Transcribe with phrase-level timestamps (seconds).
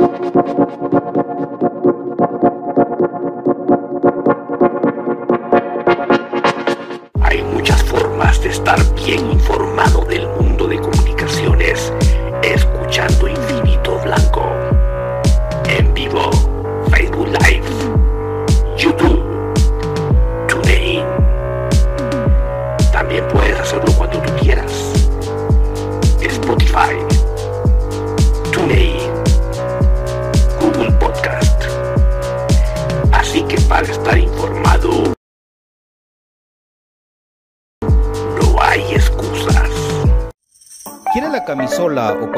[0.00, 1.49] ハハハハ!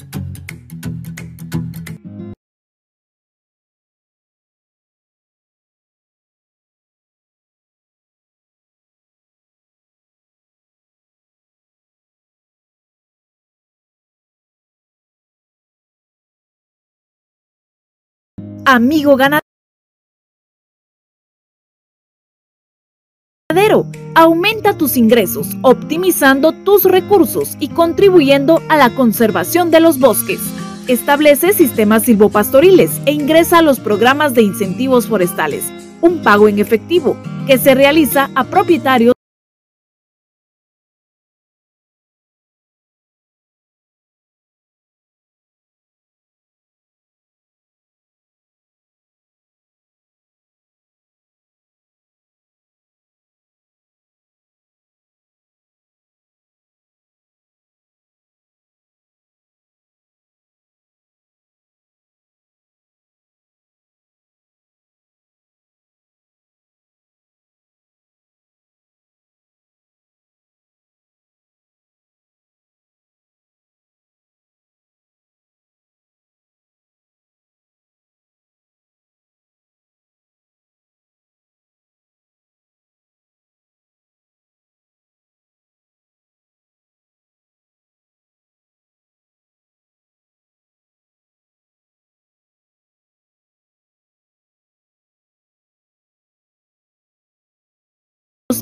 [18.63, 19.17] Amigo
[24.15, 30.39] aumenta tus ingresos, optimizando tus recursos y contribuyendo a la conservación de los bosques.
[30.87, 35.65] Establece sistemas silvopastoriles e ingresa a los programas de incentivos forestales,
[36.01, 37.17] un pago en efectivo
[37.47, 39.14] que se realiza a propietarios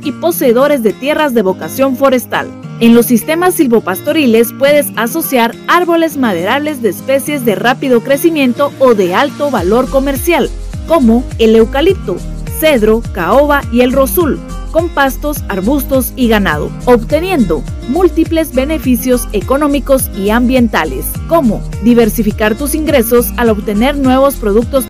[0.04, 2.48] y poseedores de tierras de vocación forestal.
[2.80, 9.16] En los sistemas silvopastoriles puedes asociar árboles maderables de especies de rápido crecimiento o de
[9.16, 10.50] alto valor comercial,
[10.88, 12.18] como el eucalipto,
[12.60, 14.40] cedro, caoba y el rosul,
[14.72, 23.32] con pastos, arbustos y ganado, obteniendo múltiples beneficios económicos y ambientales, como diversificar tus ingresos
[23.38, 24.88] al obtener nuevos productos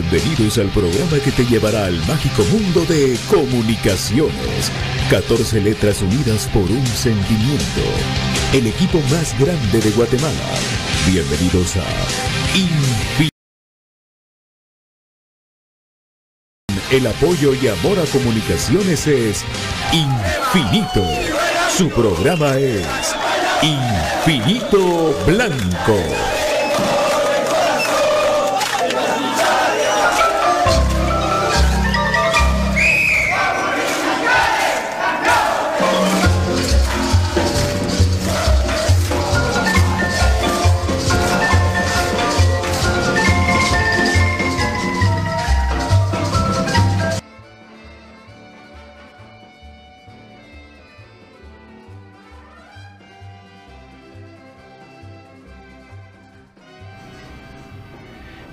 [0.00, 4.72] Bienvenidos al programa que te llevará al mágico mundo de comunicaciones.
[5.10, 7.82] 14 letras unidas por un sentimiento.
[8.54, 10.34] El equipo más grande de Guatemala.
[11.06, 11.84] Bienvenidos a
[12.56, 13.30] Infinito.
[16.90, 19.44] El apoyo y amor a comunicaciones es
[19.92, 21.04] infinito.
[21.76, 22.86] Su programa es
[23.62, 26.49] Infinito Blanco.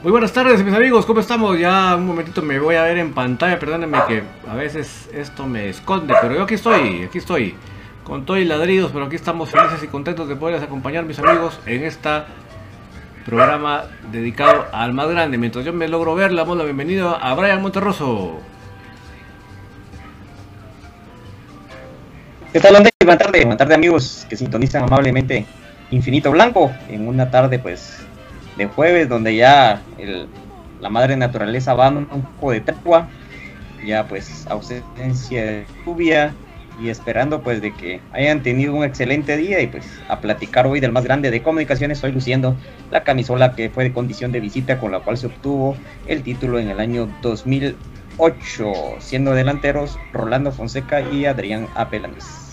[0.07, 1.59] Muy buenas tardes mis amigos, ¿cómo estamos?
[1.59, 5.67] Ya un momentito me voy a ver en pantalla, perdónenme que a veces esto me
[5.67, 7.55] esconde, pero yo aquí estoy, aquí estoy,
[8.05, 11.59] con todo y ladridos, pero aquí estamos felices y contentos de poderles acompañar mis amigos
[11.65, 12.09] en este
[13.25, 15.37] programa dedicado al más grande.
[15.37, 18.39] Mientras yo me logro ver, le damos la bienvenida a Brian Monterroso.
[22.53, 22.93] ¿Qué tal, Andrés?
[23.03, 25.45] Buenas tardes, buenas tardes amigos que sintonizan amablemente
[25.91, 28.07] Infinito Blanco en una tarde pues
[28.57, 30.27] de jueves, donde ya el,
[30.81, 33.07] la madre naturaleza va un poco de tregua,
[33.85, 36.33] ya pues ausencia de lluvia
[36.79, 40.79] y esperando pues de que hayan tenido un excelente día y pues a platicar hoy
[40.79, 42.55] del más grande de comunicaciones estoy luciendo
[42.91, 45.75] la camisola que fue de condición de visita con la cual se obtuvo
[46.07, 52.46] el título en el año 2008 siendo delanteros Rolando Fonseca y Adrián Apelanes.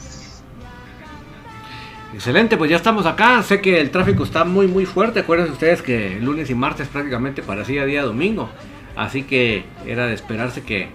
[2.14, 3.42] Excelente, pues ya estamos acá.
[3.42, 5.20] Sé que el tráfico está muy muy fuerte.
[5.20, 8.48] Acuérdense ustedes que lunes y martes prácticamente parecía día domingo.
[8.94, 10.90] Así que era de esperarse que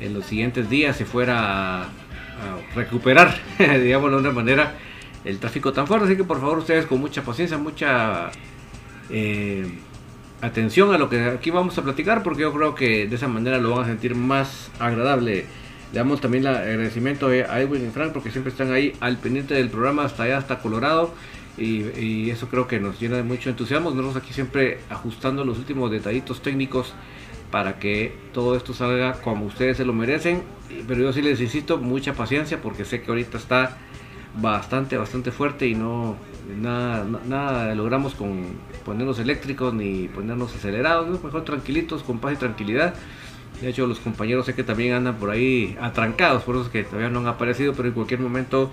[0.00, 1.88] en los siguientes días se fuera a,
[2.76, 4.74] recuperar, digamos de una manera,
[5.24, 6.06] el tráfico tan fuerte.
[6.06, 8.30] Así que por favor ustedes con mucha paciencia, mucha
[9.10, 9.66] eh,
[10.42, 13.58] atención a lo que aquí vamos a platicar, porque yo creo que de esa manera
[13.58, 15.46] lo van a sentir más agradable
[15.92, 19.54] le damos también el agradecimiento a Edwin y Frank porque siempre están ahí al pendiente
[19.54, 21.12] del programa hasta allá, hasta Colorado.
[21.58, 23.90] Y, eso creo que nos llena de mucho entusiasmo.
[23.90, 26.94] Nosotros aquí siempre ajustando los últimos detallitos técnicos
[27.50, 30.42] para que todo esto salga como ustedes se lo merecen.
[30.88, 33.76] Pero yo sí les insisto, mucha paciencia porque sé que ahorita está
[34.40, 36.16] bastante, bastante fuerte y no
[36.58, 38.44] nada, nada logramos con
[38.86, 41.22] ponernos eléctricos ni ponernos acelerados.
[41.22, 42.94] Mejor tranquilitos, con paz y tranquilidad.
[43.60, 46.82] De hecho, los compañeros sé que también andan por ahí atrancados, por eso es que
[46.82, 48.72] todavía no han aparecido, pero en cualquier momento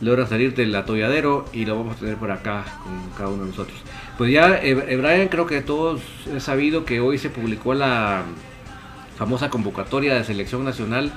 [0.00, 3.50] logran salir del atolladero y lo vamos a tener por acá con cada uno de
[3.50, 3.78] nosotros.
[4.18, 6.00] Pues ya, eh, eh, Brian, creo que todos
[6.34, 8.22] he sabido que hoy se publicó la
[9.16, 11.12] famosa convocatoria de selección nacional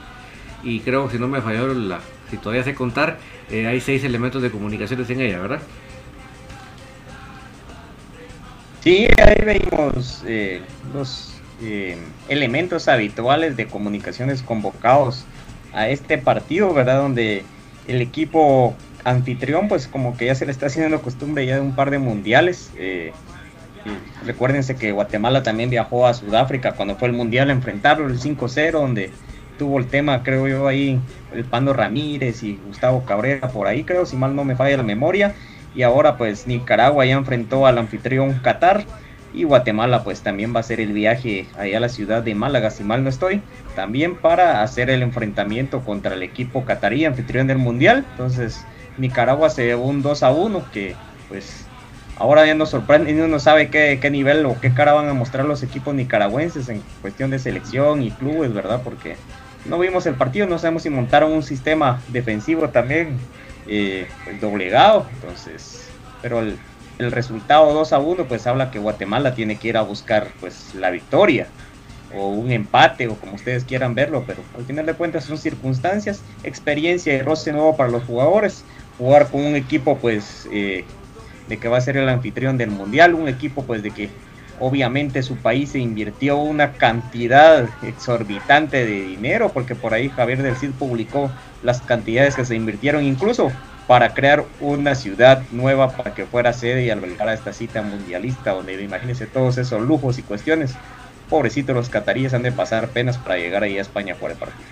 [0.64, 2.00] y creo, si no me falló, la,
[2.30, 5.62] si todavía sé contar, eh, hay seis elementos de comunicaciones en ella, ¿verdad?
[8.82, 10.24] Sí, ahí veimos
[10.94, 11.98] los eh,
[12.30, 15.26] elementos habituales de comunicaciones convocados
[15.74, 17.00] a este partido, ¿verdad?
[17.00, 17.44] Donde
[17.88, 21.76] el equipo anfitrión, pues como que ya se le está haciendo costumbre ya de un
[21.76, 22.72] par de mundiales.
[22.78, 23.12] Eh,
[24.26, 28.72] recuérdense que Guatemala también viajó a Sudáfrica cuando fue el mundial a enfrentarlo, el 5-0,
[28.72, 29.12] donde
[29.58, 31.00] tuvo el tema, creo yo, ahí
[31.34, 34.84] el Pando Ramírez y Gustavo Cabrera por ahí, creo, si mal no me falla la
[34.84, 35.34] memoria.
[35.76, 38.86] Y ahora pues Nicaragua ya enfrentó al anfitrión Qatar
[39.34, 42.72] y Guatemala pues también va a hacer el viaje allá a la ciudad de Málaga,
[42.72, 43.42] si mal no estoy,
[43.76, 48.06] también para hacer el enfrentamiento contra el equipo catarí, anfitrión del Mundial.
[48.12, 48.66] Entonces
[48.98, 50.96] Nicaragua se llevó un 2 a 1 que
[51.30, 51.66] pues
[52.18, 55.08] ahora ya nos sorprende y uno no sabe qué, qué, nivel o qué cara van
[55.08, 58.82] a mostrar los equipos nicaragüenses en cuestión de selección y clubes, ¿verdad?
[58.84, 59.18] Porque
[59.66, 63.18] no vimos el partido, no sabemos si montaron un sistema defensivo también
[63.68, 65.90] eh, pues, doblegado, entonces,
[66.22, 66.58] pero el,
[67.00, 70.74] el resultado 2 a 1 pues habla que Guatemala tiene que ir a buscar pues
[70.76, 71.48] la victoria
[72.16, 76.22] o un empate o como ustedes quieran verlo, pero al final de cuentas son circunstancias,
[76.44, 78.64] experiencia y roce nuevo para los jugadores,
[78.98, 80.86] jugar con un equipo pues eh,
[81.50, 84.10] de que va a ser el anfitrión del mundial, un equipo pues de que
[84.60, 90.56] Obviamente su país se invirtió una cantidad exorbitante de dinero, porque por ahí Javier del
[90.56, 91.30] Cid publicó
[91.62, 93.52] las cantidades que se invirtieron incluso
[93.88, 98.52] para crear una ciudad nueva para que fuera sede y albergar a esta cita mundialista,
[98.52, 100.76] donde imagínense todos esos lujos y cuestiones.
[101.30, 104.68] Pobrecitos los cataríes han de pasar penas para llegar ahí a España jugar el partido.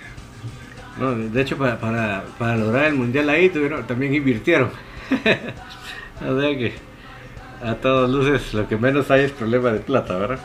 [0.99, 1.79] No, de hecho, para,
[2.37, 3.51] para, lograr el mundial ahí
[3.87, 4.69] también invirtieron.
[6.25, 6.73] o sea que
[7.63, 10.39] a todas luces lo que menos hay es problema de plata, ¿verdad?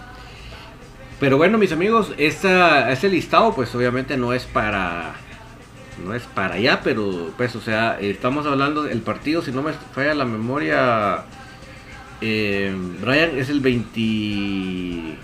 [1.18, 5.14] Pero bueno, mis amigos, este listado pues obviamente no es para
[6.04, 9.72] no es para allá, pero pues o sea, estamos hablando del partido, si no me
[9.72, 11.24] falla la memoria,
[12.20, 15.16] eh, Brian es el 20...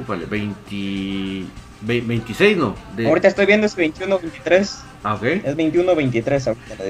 [0.00, 1.46] Ufale, 20...
[1.82, 2.74] 26, ¿no?
[2.96, 3.06] De...
[3.06, 4.78] Ahorita estoy viendo es 21-23.
[5.02, 5.22] Ah, ok.
[5.22, 6.84] Es 21-23 ahorita.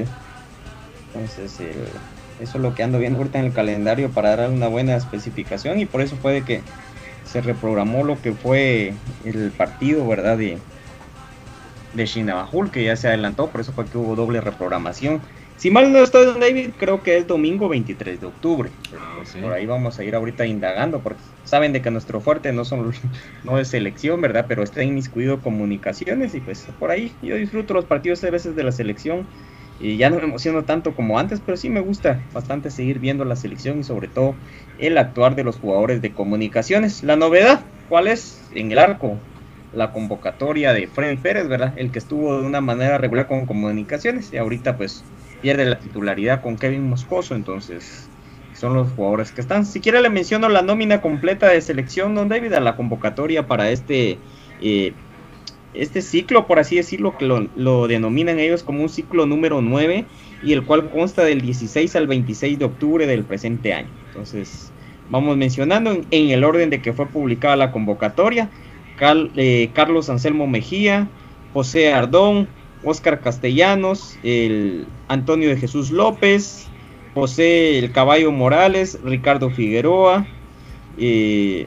[1.15, 1.73] Entonces, eh,
[2.41, 5.81] eso es lo que ando viendo ahorita en el calendario para dar una buena especificación
[5.81, 6.63] y por eso fue de que
[7.25, 8.95] se reprogramó lo que fue
[9.25, 10.39] el partido, ¿verdad?
[10.39, 10.59] De,
[11.95, 15.21] de Shinabajul, que ya se adelantó, por eso fue que hubo doble reprogramación.
[15.57, 18.71] Si mal no estoy, Don David, creo que es domingo 23 de octubre.
[18.93, 22.65] Ah, por ahí vamos a ir ahorita indagando, porque saben de que nuestro fuerte no
[22.65, 22.93] son
[23.45, 24.47] no es selección, ¿verdad?
[24.49, 28.65] Pero está inmiscuido comunicaciones y pues por ahí yo disfruto los partidos a veces de
[28.65, 29.27] la selección
[29.79, 33.25] y ya no me emociono tanto como antes, pero sí me gusta bastante seguir viendo
[33.25, 34.35] la selección y sobre todo
[34.79, 37.03] el actuar de los jugadores de comunicaciones.
[37.03, 38.49] La novedad, ¿cuál es?
[38.53, 39.19] En el arco,
[39.75, 41.75] la convocatoria de Freddy Pérez, ¿verdad?
[41.77, 45.05] El que estuvo de una manera regular con comunicaciones y ahorita pues
[45.43, 48.09] pierde la titularidad con Kevin Moscoso, entonces
[48.55, 49.67] son los jugadores que están.
[49.67, 53.71] Si quiere le menciono la nómina completa de selección, don David, a la convocatoria para
[53.71, 54.19] este
[54.61, 54.93] eh,
[55.75, 60.05] este ciclo, por así decirlo, que lo, denominan ellos como un ciclo número 9
[60.43, 63.89] y el cual consta del 16 al 26 de octubre del presente año.
[64.09, 64.73] Entonces,
[65.11, 68.51] vamos mencionando en, el orden de que fue publicada la convocatoria.
[69.01, 71.09] Eh, Carlos Anselmo Mejía,
[71.53, 72.49] José Ardón,
[72.85, 76.69] Oscar Castellanos, el Antonio de Jesús López,
[77.15, 80.27] José El Caballo Morales, Ricardo Figueroa,
[80.99, 81.67] eh,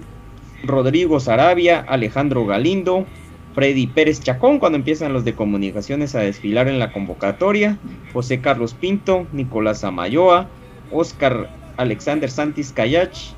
[0.64, 3.06] Rodrigo Sarabia, Alejandro Galindo,
[3.54, 7.80] Freddy Pérez Chacón cuando empiezan los de comunicaciones a desfilar en la convocatoria,
[8.14, 10.48] José Carlos Pinto, Nicolás Amayoa,
[10.92, 13.37] Oscar Alexander Santis Cayach,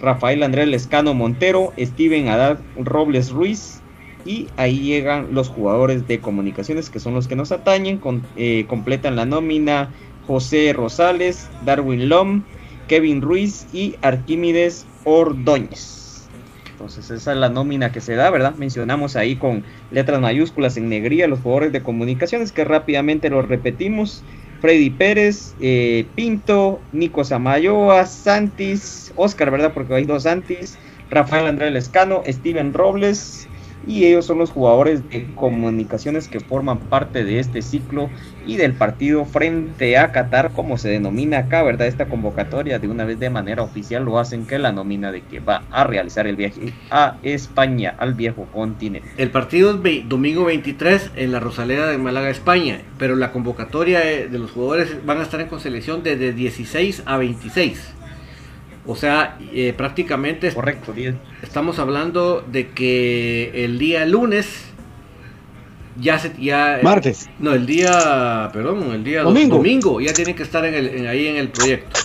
[0.00, 3.80] Rafael Andrés Lescano Montero, Steven Adad Robles Ruiz,
[4.24, 8.00] y ahí llegan los jugadores de comunicaciones que son los que nos atañen,
[8.36, 9.94] eh, completan la nómina
[10.26, 12.42] José Rosales, Darwin Lom,
[12.88, 16.28] Kevin Ruiz y Arquímedes Ordóñez.
[16.72, 18.54] Entonces esa es la nómina que se da, ¿verdad?
[18.56, 24.22] Mencionamos ahí con letras mayúsculas en negría los jugadores de comunicaciones que rápidamente los repetimos.
[24.60, 29.72] Freddy Pérez, eh, Pinto, Nico Samayoa, Santis, Oscar, ¿verdad?
[29.72, 30.78] Porque hay dos Santis,
[31.10, 33.48] Rafael Andrés Lescano, Steven Robles,
[33.82, 38.12] y ellos son los jugadores de comunicaciones que forman parte de este ciclo
[38.48, 41.86] y del partido frente a Qatar, como se denomina acá, ¿verdad?
[41.86, 45.38] Esta convocatoria de una vez de manera oficial lo hacen que la nómina de que
[45.38, 49.06] va a realizar el viaje a España, al viejo continente.
[49.18, 54.38] El partido es domingo 23 en la Rosaleda de Málaga, España, pero la convocatoria de
[54.38, 57.94] los jugadores van a estar en conselección desde 16 a 26.
[58.86, 60.94] O sea, eh, prácticamente Correcto,
[61.42, 64.72] estamos hablando de que el día lunes
[65.98, 70.42] ya se ya martes no el día perdón el día domingo, domingo ya tienen que
[70.42, 72.00] estar en el, ahí en el proyecto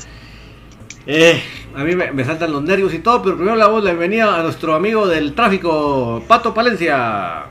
[1.05, 1.41] eh,
[1.75, 4.43] a mí me, saltan los nervios y todo pero primero la voz la bienvenida a
[4.43, 7.45] nuestro amigo del tráfico Pato Palencia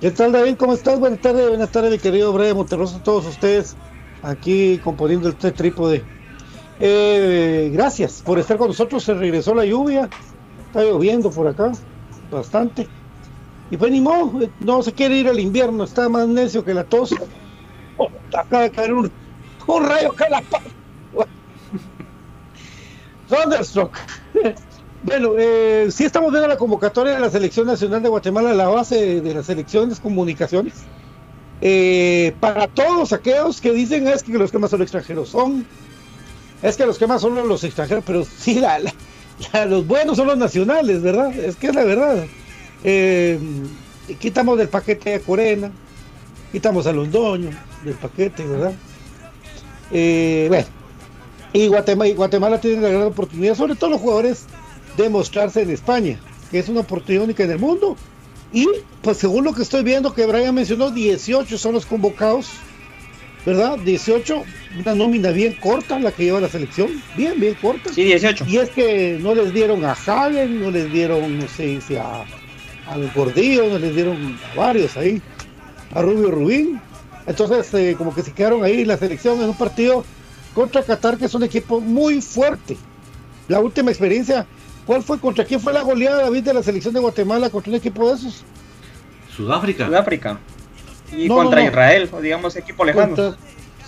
[0.00, 0.56] ¿Qué tal David?
[0.58, 1.00] ¿Cómo estás?
[1.00, 3.74] Buenas tardes, buenas tardes mi querido Breve Monterroso, todos ustedes
[4.22, 6.04] aquí componiendo este trípode
[6.80, 9.04] eh, gracias por estar con nosotros.
[9.04, 10.08] Se regresó la lluvia.
[10.66, 11.72] Está lloviendo por acá
[12.30, 12.88] bastante.
[13.70, 15.84] Y pues ni modo, eh, no se quiere ir al invierno.
[15.84, 17.14] Está más necio que la tos.
[17.96, 19.10] Oh, acaba de caer un,
[19.82, 20.42] rayo que la
[23.28, 23.96] Thunderstruck.
[25.02, 29.20] bueno, eh, sí estamos viendo la convocatoria de la Selección Nacional de Guatemala, la base
[29.20, 30.84] de, las elecciones comunicaciones.
[31.60, 35.64] Eh, para todos aquellos que dicen es que los que más son extranjeros son
[36.64, 38.60] es que los que más son los extranjeros, pero sí,
[39.68, 41.32] los buenos son los nacionales, ¿verdad?
[41.34, 42.24] Es que es la verdad.
[42.84, 43.38] Eh,
[44.18, 45.70] quitamos del paquete a Corena,
[46.52, 47.50] quitamos a Londoño
[47.84, 48.74] del paquete, ¿verdad?
[49.90, 50.66] Eh, bueno,
[51.52, 54.44] y Guatemala, y Guatemala tiene la gran oportunidad, sobre todo los jugadores,
[54.96, 57.96] de mostrarse en España, que es una oportunidad única en el mundo.
[58.52, 58.68] Y
[59.02, 62.50] pues según lo que estoy viendo que Brian mencionó, 18 son los convocados
[63.44, 63.78] ¿verdad?
[63.78, 64.42] 18,
[64.78, 67.92] una nómina bien corta la que lleva la selección, bien, bien corta.
[67.92, 68.44] Sí, 18.
[68.48, 72.24] Y es que no les dieron a Hagen, no les dieron, no sé si a,
[72.86, 75.20] al Gordillo, les dieron a varios ahí,
[75.94, 76.80] a Rubio Rubín.
[77.26, 80.04] Entonces, eh, como que se quedaron ahí la selección en un partido
[80.54, 82.76] contra Qatar, que es un equipo muy fuerte.
[83.48, 84.46] La última experiencia,
[84.86, 85.18] ¿cuál fue?
[85.18, 88.14] ¿Contra quién fue la goleada, David, de la selección de Guatemala contra un equipo de
[88.16, 88.44] esos?
[89.34, 89.86] Sudáfrica.
[89.86, 90.38] Sudáfrica.
[91.12, 91.70] Y No, contra no, no.
[91.70, 93.14] Israel, o digamos equipo lejano.
[93.16, 93.36] Contra-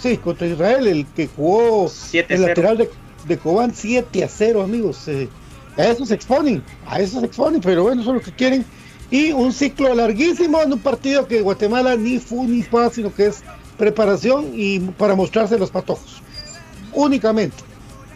[0.00, 2.26] sí, contra Israel, el que jugó 7-0.
[2.28, 2.90] el lateral de,
[3.26, 5.06] de Cobán 7 a 0, amigos.
[5.08, 5.28] eh,
[5.76, 8.64] a eso se exponen, a eso se exponen, pero bueno, eso es lo que quieren.
[9.10, 13.26] Y un ciclo larguísimo en un partido que Guatemala ni fu ni fa, sino que
[13.26, 13.42] es
[13.78, 16.22] preparación y para mostrarse los patojos.
[16.92, 17.56] Únicamente.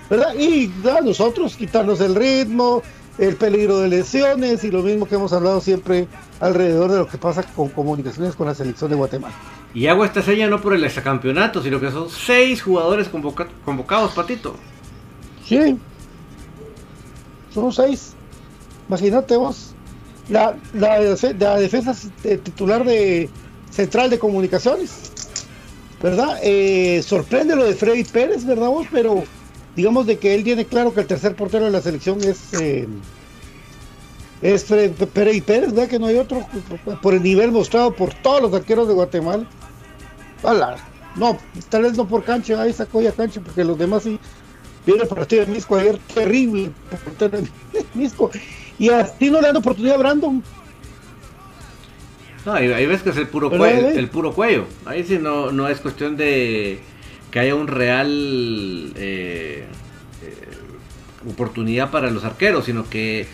[0.09, 0.35] ¿Verdad?
[0.35, 2.83] Y a nosotros quitarnos el ritmo,
[3.19, 6.09] el peligro de lesiones y lo mismo que hemos hablado siempre
[6.41, 9.35] alrededor de lo que pasa con comunicaciones con la selección de Guatemala.
[9.73, 14.11] Y hago esta seña no por el exacampeonato, sino que son seis jugadores convoca- convocados,
[14.13, 14.57] Patito.
[15.47, 15.79] Sí.
[17.55, 18.15] Son seis.
[18.89, 19.70] Imagínate vos.
[20.31, 23.29] La, la, defe- la defensa titular de
[23.71, 25.13] Central de Comunicaciones.
[26.03, 26.39] ¿Verdad?
[26.43, 28.87] Eh, sorprende lo de Freddy Pérez, ¿verdad vos?
[28.91, 29.23] Pero
[29.77, 32.89] digamos de que él tiene claro que el tercer portero de la selección es eh,
[34.41, 35.89] es Fre- Freddy Pérez, ¿verdad?
[35.91, 36.47] Que no hay otro
[37.03, 39.45] por el nivel mostrado por todos los arqueros de Guatemala.
[40.43, 40.77] Hola.
[41.17, 41.37] No,
[41.69, 44.19] tal vez no por cancha, ahí sacó ya cancha, porque los demás sí.
[44.87, 46.71] Viene el partido de Misco ayer, terrible.
[47.05, 47.49] portero de
[47.95, 48.31] Misco.
[48.81, 50.43] Y así no le dan oportunidad a Brandon.
[52.47, 54.65] No, ahí, ahí ves que es el puro, cuello, el puro cuello.
[54.87, 56.81] Ahí sí no, no es cuestión de
[57.31, 58.09] que haya un real
[58.97, 59.67] eh,
[60.25, 63.27] eh, oportunidad para los arqueros, sino que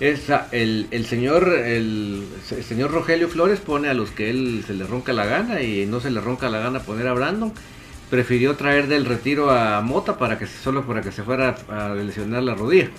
[0.00, 4.74] es el, el señor el, el señor Rogelio Flores pone a los que él se
[4.74, 7.54] le ronca la gana y no se le ronca la gana poner a Brandon.
[8.10, 12.42] Prefirió traer del retiro a Mota para que solo para que se fuera a lesionar
[12.42, 12.90] la rodilla.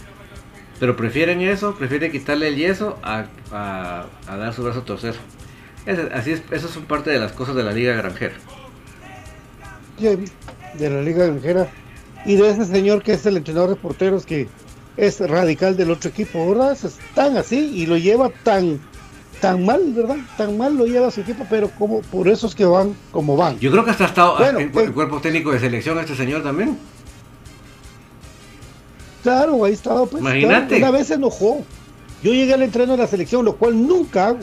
[0.82, 5.14] Pero prefieren eso, prefieren quitarle el yeso a, a- a dar su brazo a torcer.
[5.86, 8.34] Ese- así es, son parte de las cosas de la liga granjera.
[10.00, 11.68] de la Liga Granjera
[12.26, 14.48] y de ese señor que es el entrenador de porteros que
[14.98, 16.72] es radical del otro equipo, ¿verdad?
[16.72, 18.80] Es tan así y lo lleva tan
[19.40, 20.18] tan mal, ¿verdad?
[20.38, 23.60] Tan mal lo lleva su equipo, pero como por eso es que van como van.
[23.60, 26.16] Yo creo que hasta ha estado Bueno, en pues- el cuerpo técnico de selección este
[26.16, 26.78] señor también.
[29.24, 30.22] Claro, ahí estaba, pues.
[30.22, 30.78] Imagínate.
[30.78, 31.64] claro, una vez se enojó.
[32.24, 34.40] Yo llegué al entreno de la selección, lo cual nunca hago.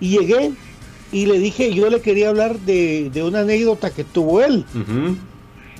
[0.00, 0.52] Y llegué
[1.12, 4.64] y le dije, yo le quería hablar de, de una anécdota que tuvo él,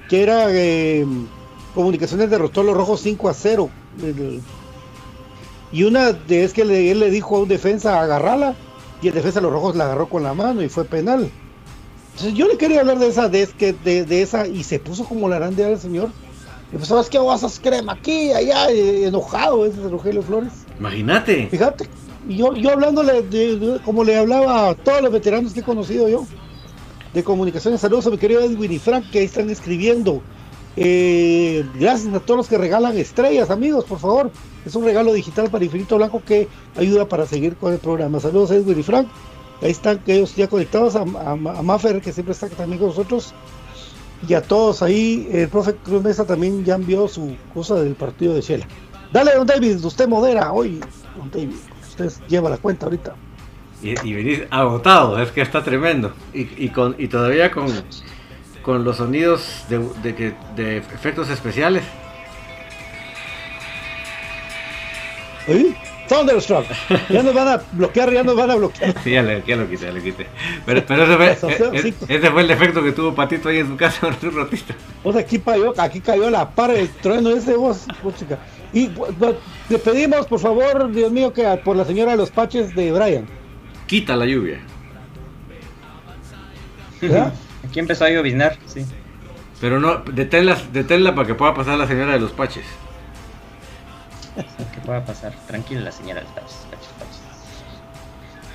[0.09, 1.05] que era eh,
[1.75, 3.69] Comunicaciones derrotó a los rojos 5 a 0.
[4.03, 4.41] El-
[5.73, 8.55] y una de es que le- él le dijo a un defensa agarrala
[9.03, 11.29] y el defensa de los rojos la agarró con la mano y fue penal.
[12.15, 13.47] Entonces yo le quería hablar de esa, de,
[13.85, 16.09] de, de esa y se puso como la grande al señor.
[16.73, 20.53] Y pues, ¿sabes qué vas a crema aquí, allá, enojado ese es Rogelio Flores.
[20.79, 21.47] Imagínate.
[21.49, 21.89] Fíjate,
[22.29, 25.63] y yo, yo hablándole de, de- como le hablaba a todos los veteranos que he
[25.63, 26.27] conocido yo
[27.15, 27.81] de comunicaciones.
[27.81, 30.21] Saludos a mi querido Edwin y Frank que ahí están escribiendo.
[30.79, 34.31] Eh, gracias a todos los que regalan estrellas, amigos, por favor.
[34.67, 38.21] Es un regalo digital para Infinito Blanco que ayuda para seguir con el programa.
[38.21, 39.07] Saludos a Edwin y Frank.
[39.63, 43.33] Ahí están ellos ya conectados a, a, a Maffer, que siempre está también con nosotros.
[44.27, 48.35] Y a todos ahí, el profe Cruz Mesa también ya envió su cosa del partido
[48.35, 48.67] de Shela.
[49.13, 50.81] Dale, don David, usted modera hoy,
[51.17, 51.57] don David.
[51.89, 53.15] Usted lleva la cuenta ahorita.
[53.83, 56.13] Y, y venís agotado, es que está tremendo.
[56.33, 57.69] Y, y con, y todavía con,
[58.63, 61.85] con los sonidos de, de, efectos especiales.
[65.47, 65.77] ¿Oí?
[66.09, 66.65] Thunderstruck.
[67.11, 68.95] Ya nos van a bloquear, ya nos van a bloquear.
[69.03, 70.27] Sí, ya, le- ya lo quité, ya lo quité.
[70.65, 71.95] Pero, pero ese, fue, Eso, sí, e- sí.
[72.09, 74.75] e- ese fue el defecto que tuvo Patito ahí en su casa hace un ratito.
[75.03, 78.39] Pues aquí cayó, aquí cayó la par del trueno ese vos, vos, chica.
[78.73, 79.13] Y pues,
[79.69, 83.27] le pedimos, por favor, Dios mío, que por la señora de los paches de Brian.
[83.87, 84.61] Quita la lluvia.
[87.01, 87.33] ¿verdad?
[87.69, 88.85] Aquí empezó a lloviznar, sí.
[89.61, 92.65] Pero no, deténla, deténla para que pueda pasar la señora de los paches.
[94.75, 95.33] Que pueda pasar.
[95.47, 97.21] Tranquila la señora del Pachis, Pachis, Pachis.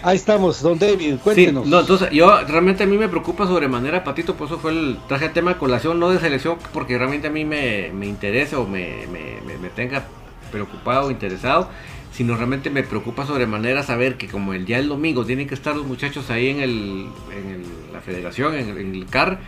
[0.04, 1.68] Ahí estamos, don David, Sí, cuéntenos.
[1.68, 5.26] no, entonces yo realmente a mí me preocupa sobremanera, Patito, por eso fue el traje
[5.26, 8.66] el tema de colación, no de selección, porque realmente a mí me, me interesa o
[8.68, 10.04] me, me, me- me tenga
[10.52, 11.70] preocupado o interesado,
[12.12, 15.76] sino realmente me preocupa sobremanera saber que como el día del domingo tienen que estar
[15.76, 19.40] los muchachos ahí en, el, en el- la federación, en el, en el CAR,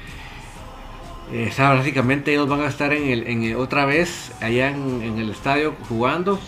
[1.32, 5.18] eh, o sea, básicamente ellos van a estar en el, en otra vez allá en,
[5.18, 6.40] el estadio jugando,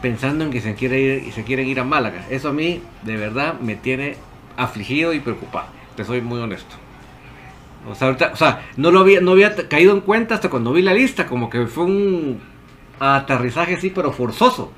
[0.00, 2.26] pensando en que se quiere ir se quieren ir a Málaga.
[2.30, 4.16] Eso a mí de verdad me tiene
[4.56, 5.68] afligido y preocupado.
[5.96, 6.76] Te soy muy honesto.
[7.88, 11.26] O sea, no lo había, no había caído en cuenta hasta cuando vi la lista,
[11.26, 12.40] como que fue un
[12.98, 14.72] aterrizaje sí, pero forzoso.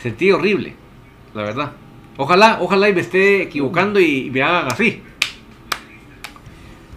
[0.00, 0.74] Sentí horrible,
[1.34, 1.72] la verdad.
[2.16, 5.02] Ojalá, ojalá y me esté equivocando y me hagan así.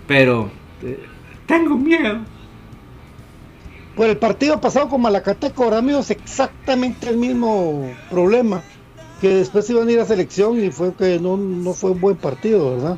[0.05, 0.51] Pero
[0.83, 0.99] eh,
[1.45, 2.19] tengo miedo.
[3.95, 8.63] Por el partido pasado con Malacateco, es exactamente el mismo problema.
[9.21, 12.17] Que después iban a ir a selección y fue que no, no fue un buen
[12.17, 12.97] partido, ¿verdad?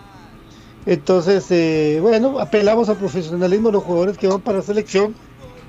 [0.86, 5.16] Entonces, eh, bueno, apelamos al profesionalismo de los jugadores que van para selección,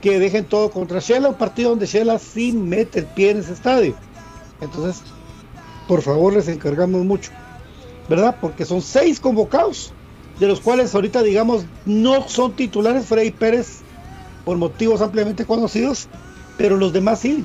[0.00, 3.52] que dejen todo contra Shela, un partido donde Shela sí mete el pie en ese
[3.52, 3.94] estadio.
[4.60, 5.02] Entonces,
[5.88, 7.32] por favor, les encargamos mucho,
[8.08, 8.36] ¿verdad?
[8.40, 9.92] Porque son seis convocados,
[10.40, 13.80] de los cuales ahorita, digamos, no son titulares Freddy Pérez
[14.44, 16.08] por motivos ampliamente conocidos,
[16.58, 17.44] pero los demás sí.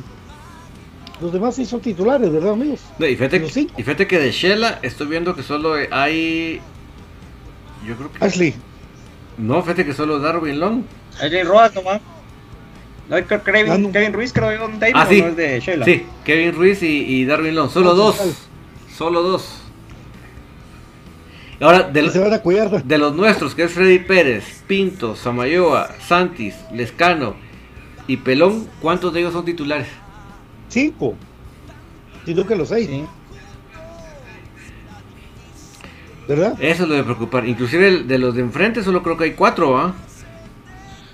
[1.21, 2.79] Los demás sí son titulares, ¿verdad, amigos?
[2.97, 3.37] No, y, fíjate,
[3.77, 6.59] y que de Shela estoy viendo que solo hay.
[7.85, 8.25] Yo creo que.
[8.25, 8.55] Ashley.
[9.37, 10.83] No, fíjate que solo Darwin Long.
[11.21, 12.01] Adrian Rojas nomás.
[13.09, 13.91] No, creo que Kevin, Ah, no.
[13.91, 15.21] Kevin Ruiz creo que es un David, Ah, sí.
[15.21, 15.85] no es de Sheila.
[15.85, 17.69] Sí, Kevin Ruiz y, y Darwin Long.
[17.69, 18.17] Solo Ah, dos.
[18.17, 18.33] total.
[18.95, 19.60] Solo dos.
[21.61, 22.83] Ahora, de, Y se van a cuidar.
[22.83, 27.35] de los nuestros, que es Freddy Pérez, Pinto, Samayoa, Santis, Lescano
[28.07, 29.87] y Pelón, ¿cuántos de ellos son titulares?
[30.69, 31.13] Cinco.
[32.25, 32.87] Sino que los seis.
[32.87, 33.05] Sí.
[36.27, 36.55] ¿Verdad?
[36.59, 37.47] Eso es lo de preocupar.
[37.47, 39.93] Inclusive el- de los de enfrente solo creo que hay cuatro, ¿ah?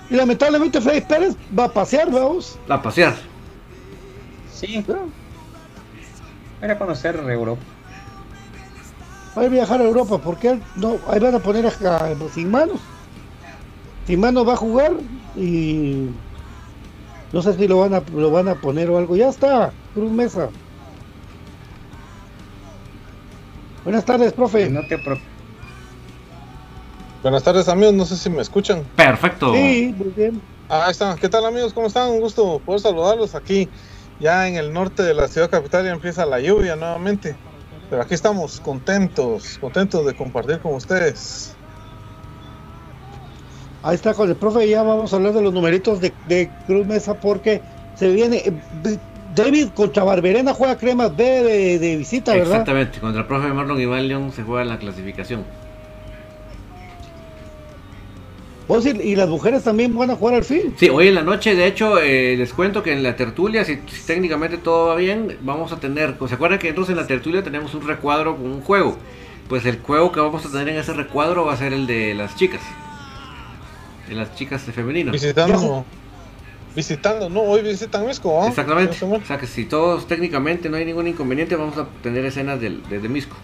[0.09, 2.57] Y lamentablemente Freddy Pérez va a pasear, vamos.
[2.69, 3.15] A pasear.
[4.53, 4.83] Sí.
[6.61, 7.61] Era a conocer Europa.
[9.37, 12.49] Va a viajar a Europa, porque él no, ahí van a poner a, a- sin
[12.49, 12.79] manos.
[14.07, 14.93] Sin manos va a jugar
[15.35, 16.07] y
[17.31, 19.15] no sé si lo van a lo van a poner o algo.
[19.15, 20.49] Ya está, Cruz Mesa.
[23.83, 24.69] Buenas tardes, profe.
[24.69, 25.27] No te preocupes.
[27.21, 28.83] Buenas tardes amigos, no sé si me escuchan.
[28.95, 29.53] Perfecto.
[29.53, 30.41] Sí, muy bien.
[30.69, 31.15] Ah, ahí está.
[31.15, 31.73] ¿Qué tal amigos?
[31.73, 32.09] ¿Cómo están?
[32.09, 33.69] Un gusto poder saludarlos aquí.
[34.19, 37.35] Ya en el norte de la ciudad capital ya empieza la lluvia nuevamente.
[37.89, 41.55] Pero aquí estamos contentos, contentos de compartir con ustedes.
[43.83, 44.67] Ahí está con el profe.
[44.67, 47.61] Ya vamos a hablar de los numeritos de, de Cruz Mesa porque
[47.95, 48.37] se viene.
[48.37, 48.97] eh,
[49.35, 52.53] David contra Barberena juega cremas B de, de visita, ¿verdad?
[52.53, 52.99] Exactamente.
[52.99, 55.45] Contra el profe Marlon León se juega la clasificación.
[58.69, 60.73] Y, y las mujeres también van a jugar al fin.
[60.77, 63.79] Sí, hoy en la noche, de hecho, eh, les cuento que en la tertulia, si,
[63.87, 67.43] si técnicamente todo va bien, vamos a tener, ¿se acuerdan que nosotros en la tertulia
[67.43, 68.97] tenemos un recuadro con un juego?
[69.47, 72.13] Pues el juego que vamos a tener en ese recuadro va a ser el de
[72.13, 72.59] las chicas.
[74.09, 75.11] De las chicas de femenino.
[75.13, 75.85] Visitando,
[76.75, 78.47] visitando, no, hoy visitan Misco, ¿ah?
[78.49, 78.97] Exactamente.
[79.03, 82.83] O sea que si todos técnicamente no hay ningún inconveniente, vamos a tener escenas del,
[82.89, 83.35] de, de Misco.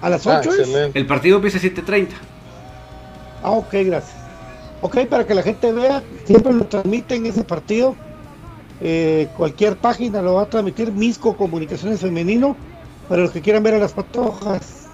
[0.00, 0.58] A las Ah, 8 es.
[0.60, 0.98] excelente.
[0.98, 2.08] El partido empieza a 7.30.
[3.42, 4.16] Ah, ok, gracias.
[4.82, 7.94] Ok, para que la gente vea, siempre lo transmiten ese partido.
[8.80, 12.56] Eh, cualquier página lo va a transmitir Misco Comunicaciones Femenino
[13.08, 14.86] para los que quieran ver a las patojas.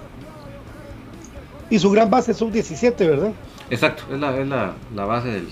[1.71, 3.33] Y su gran base es un 17, ¿verdad?
[3.71, 5.49] Exacto, es la, es la, la base del...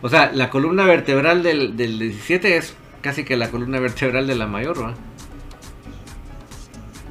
[0.00, 4.34] O sea, la columna vertebral del, del 17 es casi que la columna vertebral de
[4.34, 4.94] la mayor, ¿va?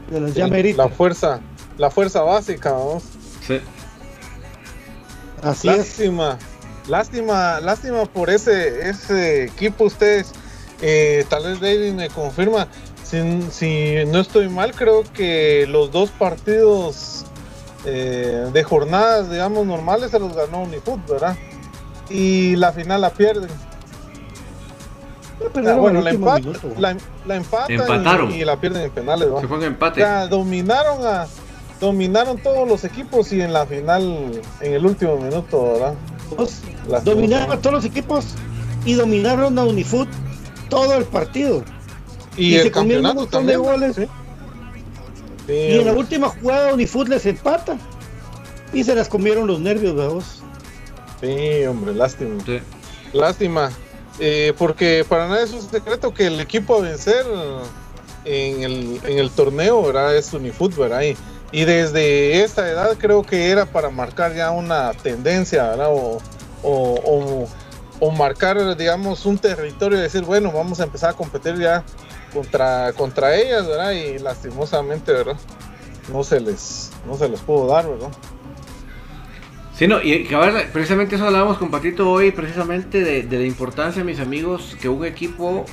[0.09, 1.39] De las Sí, la fuerza,
[1.77, 3.03] la fuerza básica, vamos.
[3.47, 3.59] Sí.
[5.41, 5.77] Así es.
[5.77, 6.37] Lástima,
[6.87, 10.31] lástima, lástima por ese, ese equipo ustedes.
[10.81, 12.67] Eh, tal vez David me confirma.
[13.03, 17.25] Si, si no estoy mal, creo que los dos partidos
[17.85, 21.35] eh, de jornadas, digamos, normales se los ganó Unifoot, ¿verdad?
[22.09, 23.49] Y la final la pierden.
[25.65, 26.71] Ah, bueno, la, empat- minuto.
[26.77, 28.31] la, la empatan Empataron.
[28.31, 29.41] y, y la pierden en penales, ¿va?
[29.41, 30.01] Se fue O empate.
[30.01, 31.25] sea, dominaron a
[31.81, 35.93] dominaron todos los equipos y en la final en el último minuto, ¿verdad?
[36.87, 38.25] Las- dominaron a todos los equipos
[38.85, 40.07] y dominaron a Unifoot
[40.69, 41.63] todo el partido.
[42.37, 43.71] y, y el se comieron un campeonato montón de también.
[43.73, 43.95] goles.
[43.97, 44.07] Sí.
[45.47, 47.77] Sí, Y en la última jugada Unifoot les empata.
[48.73, 50.41] Y se las comieron los nervios, vamos.
[51.19, 52.41] Sí, hombre, lástima.
[52.45, 52.59] Sí.
[53.11, 53.69] Lástima.
[54.19, 57.25] Eh, porque para nada es un secreto que el equipo a vencer
[58.23, 60.15] en el, en el torneo ¿verdad?
[60.15, 61.01] es Unifoot, ¿verdad?
[61.01, 61.17] Y,
[61.51, 65.89] y desde esta edad creo que era para marcar ya una tendencia, ¿verdad?
[65.91, 66.19] O,
[66.63, 67.47] o,
[67.99, 71.83] o- marcar, digamos, un territorio y decir, bueno, vamos a empezar a competir ya
[72.33, 73.91] contra, contra ellas, ¿verdad?
[73.91, 75.37] Y lastimosamente, ¿verdad?
[76.11, 78.09] No se les, no se les pudo dar, ¿verdad?
[79.77, 84.19] Sí, no, y cabal, precisamente eso hablábamos con Patito hoy, precisamente de la importancia, mis
[84.19, 85.65] amigos, que un equipo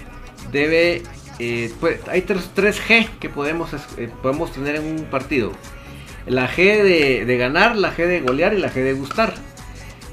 [0.51, 1.03] debe...
[1.39, 5.53] eh, pues, hay tres, G que podemos, eh, podemos tener en un partido.
[6.27, 9.35] La G de, ganar, la G de golear y la G de gustar.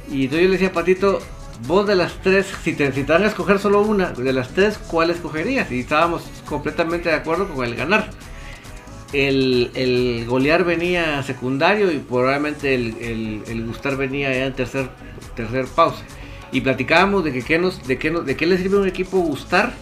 [0.10, 1.20] Y yo le decía a Patito,
[1.68, 5.10] vos de las tres, si te, si a escoger solo una, de las tres, ¿cuál
[5.10, 5.72] escogerías?
[5.72, 8.10] Y estábamos completamente de acuerdo con el ganar.
[9.14, 9.72] El,
[10.28, 14.90] golear venía secundario y probablemente el, el- gustar venía en tercer,
[15.36, 16.04] tercer pausa.
[16.52, 17.42] Y platicábamos de que
[17.88, 19.74] de qué de qué le sirve a un equipo gustar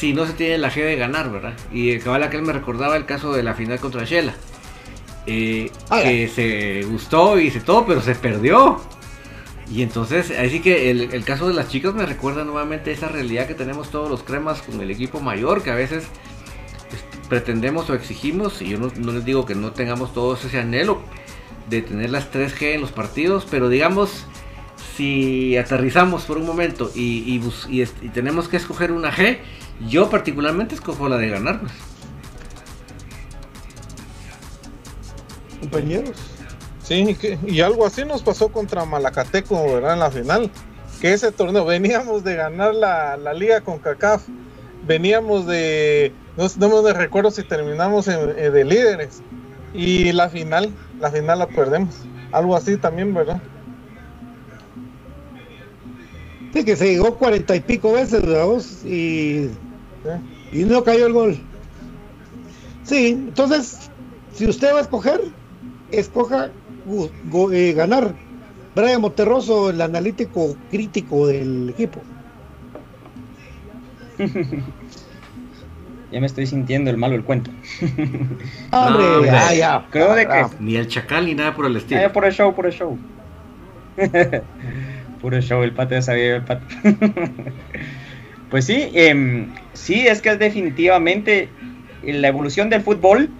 [0.00, 1.52] si no se tiene la G de ganar, ¿verdad?
[1.72, 4.32] Y el cabal aquel me recordaba el caso de la final contra Shela.
[5.26, 5.70] Eh,
[6.02, 8.80] que se gustó y se todo, pero se perdió.
[9.70, 13.46] Y entonces, así que el, el caso de las chicas me recuerda nuevamente esa realidad
[13.46, 16.04] que tenemos todos los cremas con el equipo mayor, que a veces
[16.88, 20.58] pues, pretendemos o exigimos, y yo no, no les digo que no tengamos todos ese
[20.58, 21.02] anhelo
[21.68, 24.26] de tener las 3G en los partidos, pero digamos,
[24.96, 29.12] si aterrizamos por un momento y, y bus- y est- y tenemos que escoger una
[29.12, 29.38] G,
[29.88, 31.60] yo particularmente escojo la de ganar.
[31.60, 31.72] pues.
[35.60, 36.16] compañeros.
[36.82, 39.92] Sí, que- y algo así nos pasó contra Malacateco, ¿verdad?
[39.94, 40.50] En la final.
[41.00, 44.22] Que ese torneo, veníamos de ganar la, la liga con CACAF,
[44.86, 49.22] veníamos de, no, no me recuerdo si terminamos en- eh, de líderes,
[49.72, 51.94] y la final, la final la perdemos.
[52.32, 53.40] Algo así también, ¿verdad?
[56.52, 58.60] Sí, que se llegó cuarenta y pico veces, ¿verdad?
[58.84, 59.50] Y,
[60.52, 61.38] y no cayó el gol.
[62.84, 63.90] Sí, entonces,
[64.34, 65.20] si usted va a escoger,
[65.92, 66.50] escoja
[67.30, 68.14] go- eh, ganar.
[68.74, 72.00] Brian Monterroso, el analítico crítico del equipo.
[76.12, 77.52] Ya me estoy sintiendo el malo del cuento.
[78.72, 79.30] Hombre, No, hombre.
[79.30, 79.86] ya, ya.
[79.92, 82.00] Creo de que Ah, Ni el chacal ni nada por el estilo.
[82.00, 82.98] Eh, puro show, puro show.
[85.20, 86.64] puro show, el pato ya sabía el pato.
[88.50, 91.48] pues sí, em, sí, es que es definitivamente
[92.02, 93.30] la evolución del fútbol.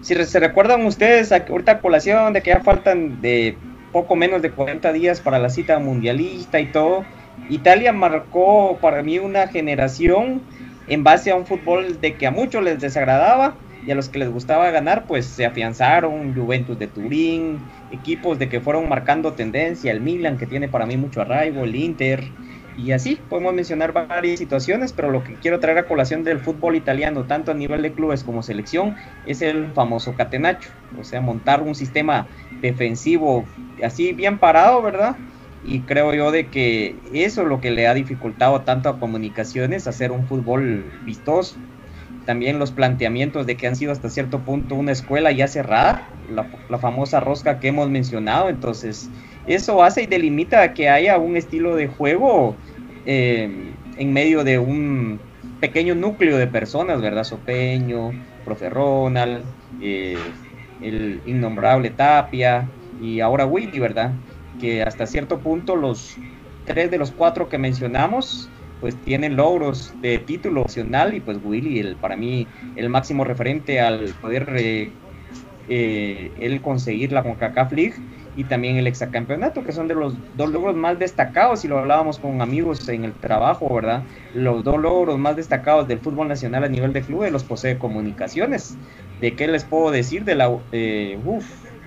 [0.00, 3.56] Si se recuerdan ustedes, ahorita a colación de que ya faltan de
[3.92, 7.04] poco menos de 40 días para la cita mundialista y todo,
[7.48, 10.42] Italia marcó para mí una generación
[10.88, 14.18] en base a un fútbol de que a muchos les desagradaba y a los que
[14.18, 17.58] les gustaba ganar, pues se afianzaron, Juventus de Turín,
[17.90, 21.76] equipos de que fueron marcando tendencia, el Milan que tiene para mí mucho arraigo, el
[21.76, 22.24] Inter,
[22.76, 26.76] y así podemos mencionar varias situaciones, pero lo que quiero traer a colación del fútbol
[26.76, 31.62] italiano, tanto a nivel de clubes como selección, es el famoso catenacho, o sea, montar
[31.62, 35.20] un sistema defensivo así bien parado, ¿verdad?
[35.60, 39.86] Y creo yo de que eso es lo que le ha dificultado tanto a comunicaciones
[39.86, 41.64] hacer un fútbol vistoso.
[42.24, 46.50] También los planteamientos de que han sido hasta cierto punto una escuela ya cerrada, la,
[46.68, 49.10] la famosa rosca que hemos mencionado, entonces
[49.46, 52.56] eso hace y delimita que haya un estilo de juego
[53.06, 55.20] eh, en medio de un
[55.60, 57.24] pequeño núcleo de personas, ¿verdad?
[57.24, 58.12] Sopeño,
[58.44, 59.44] Profe Ronald,
[59.80, 60.18] eh,
[60.82, 62.68] el innombrable Tapia
[63.00, 64.12] y ahora Willy, ¿verdad?
[64.60, 66.16] Que hasta cierto punto los
[66.64, 68.48] tres de los cuatro que mencionamos
[68.80, 73.80] pues tienen logros de título opcional y pues Willy el, para mí el máximo referente
[73.80, 74.92] al poder eh,
[75.68, 77.94] eh, él conseguir la CONCACAF League
[78.34, 82.18] y también el exacampeonato que son de los dos logros más destacados y lo hablábamos
[82.20, 86.68] con amigos en el trabajo verdad los dos logros más destacados del fútbol nacional a
[86.68, 88.80] nivel de clubes los posee comunicaciones
[89.18, 91.46] de qué les puedo decir de la eh, uf,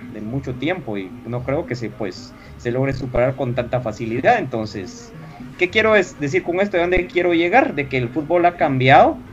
[0.10, 4.40] de mucho tiempo y no creo que se pues se logre superar con tanta facilidad
[4.40, 5.14] entonces
[5.58, 6.78] ¿Qué quiero es decir con esto?
[6.78, 7.76] ¿De dónde quiero llegar?
[7.76, 9.24] De que el fútbol ha cambiado.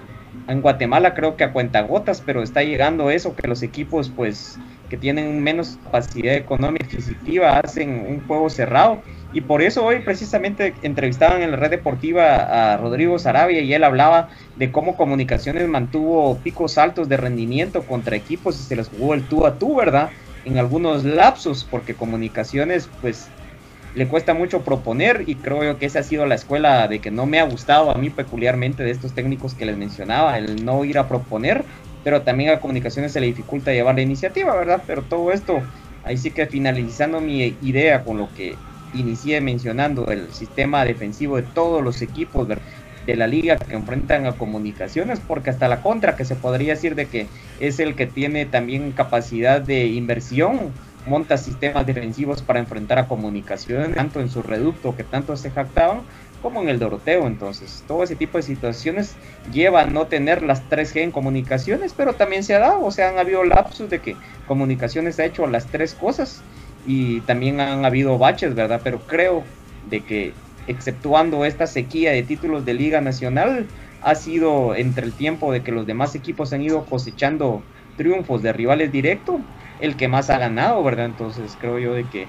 [0.49, 4.97] En Guatemala creo que a cuentagotas, pero está llegando eso, que los equipos pues que
[4.97, 9.03] tienen menos capacidad económica adquisitiva hacen un juego cerrado.
[9.33, 13.83] Y por eso hoy precisamente entrevistaban en la red deportiva a Rodrigo Sarabia y él
[13.83, 19.15] hablaba de cómo Comunicaciones mantuvo picos altos de rendimiento contra equipos y se les jugó
[19.15, 20.11] el tú a tú, ¿verdad?
[20.45, 23.29] En algunos lapsos, porque Comunicaciones pues
[23.95, 27.11] le cuesta mucho proponer y creo yo que esa ha sido la escuela de que
[27.11, 30.85] no me ha gustado a mí peculiarmente de estos técnicos que les mencionaba, el no
[30.85, 31.65] ir a proponer,
[32.05, 34.85] pero también a comunicaciones se le dificulta llevar la iniciativa, ¿verdad?
[34.87, 35.59] Pero todo esto,
[36.03, 38.59] ahí sí que finalizando mi idea con lo que
[38.93, 44.37] inicié mencionando, el sistema defensivo de todos los equipos de la liga que enfrentan a
[44.37, 48.47] comunicaciones, porque hasta la contra que se podría decir de que es el que tiene
[48.47, 50.75] también capacidad de inversión
[51.07, 56.03] monta sistemas defensivos para enfrentar a comunicaciones, tanto en su reducto que tanto se jactaban,
[56.43, 57.27] como en el Doroteo.
[57.27, 59.15] Entonces, todo ese tipo de situaciones
[59.53, 63.09] lleva a no tener las 3G en comunicaciones, pero también se ha dado, o sea,
[63.09, 66.43] han habido lapsos de que comunicaciones ha hecho las tres cosas
[66.87, 68.81] y también han habido baches, ¿verdad?
[68.85, 69.43] Pero creo
[69.89, 70.33] de que,
[70.67, 73.67] exceptuando esta sequía de títulos de Liga Nacional,
[74.03, 77.63] ha sido entre el tiempo de que los demás equipos han ido cosechando
[77.97, 79.41] triunfos de rivales directos,
[79.79, 81.07] el que más ha ganado, ¿verdad?
[81.07, 82.29] Entonces creo yo de que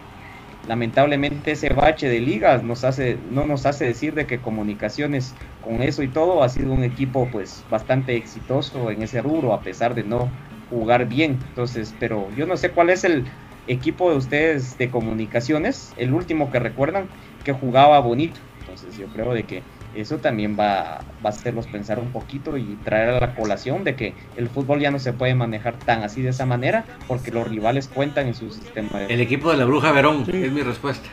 [0.65, 5.81] lamentablemente ese bache de ligas nos hace, no nos hace decir de que comunicaciones con
[5.81, 9.95] eso y todo ha sido un equipo pues bastante exitoso en ese rubro a pesar
[9.95, 10.31] de no
[10.69, 11.39] jugar bien.
[11.47, 13.31] Entonces, pero yo no sé cuál es el
[13.67, 17.09] equipo de ustedes de comunicaciones, el último que recuerdan
[17.43, 18.39] que jugaba bonito.
[18.59, 19.63] Entonces yo creo de que
[19.95, 23.95] eso también va, va a hacerlos pensar un poquito y traer a la colación de
[23.95, 27.47] que el fútbol ya no se puede manejar tan así de esa manera porque los
[27.47, 28.99] rivales cuentan en su sistema.
[28.99, 29.13] De...
[29.13, 31.09] El equipo de la Bruja Verón es mi respuesta.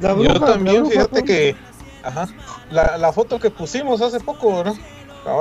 [0.00, 1.56] La bruja, Yo también, fíjate que
[2.02, 2.28] ajá,
[2.70, 4.74] la, la, foto que pusimos hace poco, ¿no?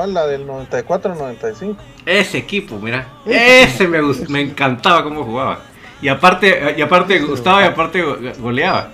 [0.07, 1.75] la del 94-95.
[2.05, 3.07] Ese equipo, mira.
[3.25, 5.59] Ese me, me encantaba cómo jugaba.
[6.01, 8.01] Y aparte, y aparte gustaba y aparte
[8.39, 8.91] goleaba.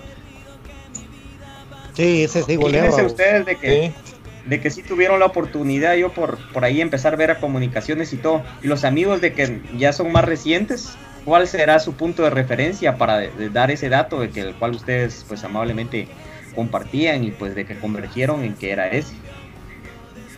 [1.93, 3.03] Sí, ese sí goleaba.
[3.03, 3.91] ustedes de que,
[4.45, 8.13] de que sí tuvieron la oportunidad, yo por, por ahí empezar a ver a comunicaciones
[8.13, 8.43] y todo.
[8.63, 10.91] Y los amigos de que ya son más recientes,
[11.25, 15.25] ¿cuál será su punto de referencia para dar ese dato de que el cual ustedes
[15.27, 16.07] pues amablemente
[16.55, 19.13] compartían y pues de que convergieron en que era ese?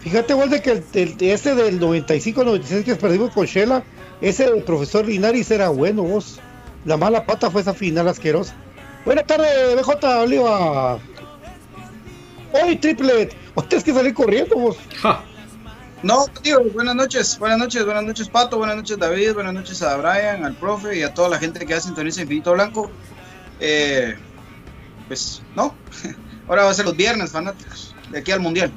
[0.02, 3.84] Fíjate vos de que el, ese del 95-96 que perdimos con Shela,
[4.20, 6.40] ese del profesor Linares era bueno vos.
[6.86, 8.56] La mala pata fue esa final asquerosa.
[9.06, 11.00] Buenas tardes, BJ Oliva.
[12.54, 13.36] Hoy triplet.
[13.56, 14.78] Vos tenés que salir corriendo vos.
[16.04, 19.98] No, tío, buenas noches, buenas noches, buenas noches Pato, buenas noches David, buenas noches a
[19.98, 22.90] Brian, al profe y a toda la gente que hace sintoniza Infinito Blanco.
[23.60, 24.16] Eh,
[25.08, 25.76] pues no,
[26.48, 28.72] ahora va a ser los viernes fanáticos, de aquí al Mundial.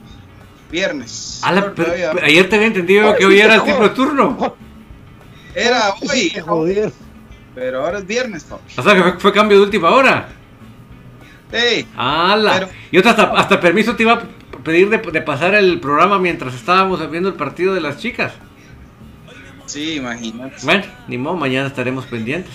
[0.70, 1.40] Viernes.
[1.42, 4.56] ayer te había entendido que hoy era el tipo de turno.
[5.54, 6.32] Era hoy.
[7.54, 8.74] Pero ahora es viernes, papi.
[8.76, 10.28] O sea que fue, cambio de última hora.
[11.96, 12.68] ¡Hala!
[12.90, 14.22] Y otra hasta, permiso te iba a
[14.62, 18.32] pedir de, pasar el programa mientras estábamos viendo el partido de las chicas.
[19.66, 20.56] Sí, imagínate.
[20.62, 22.52] Bueno, ni modo, mañana estaremos pendientes.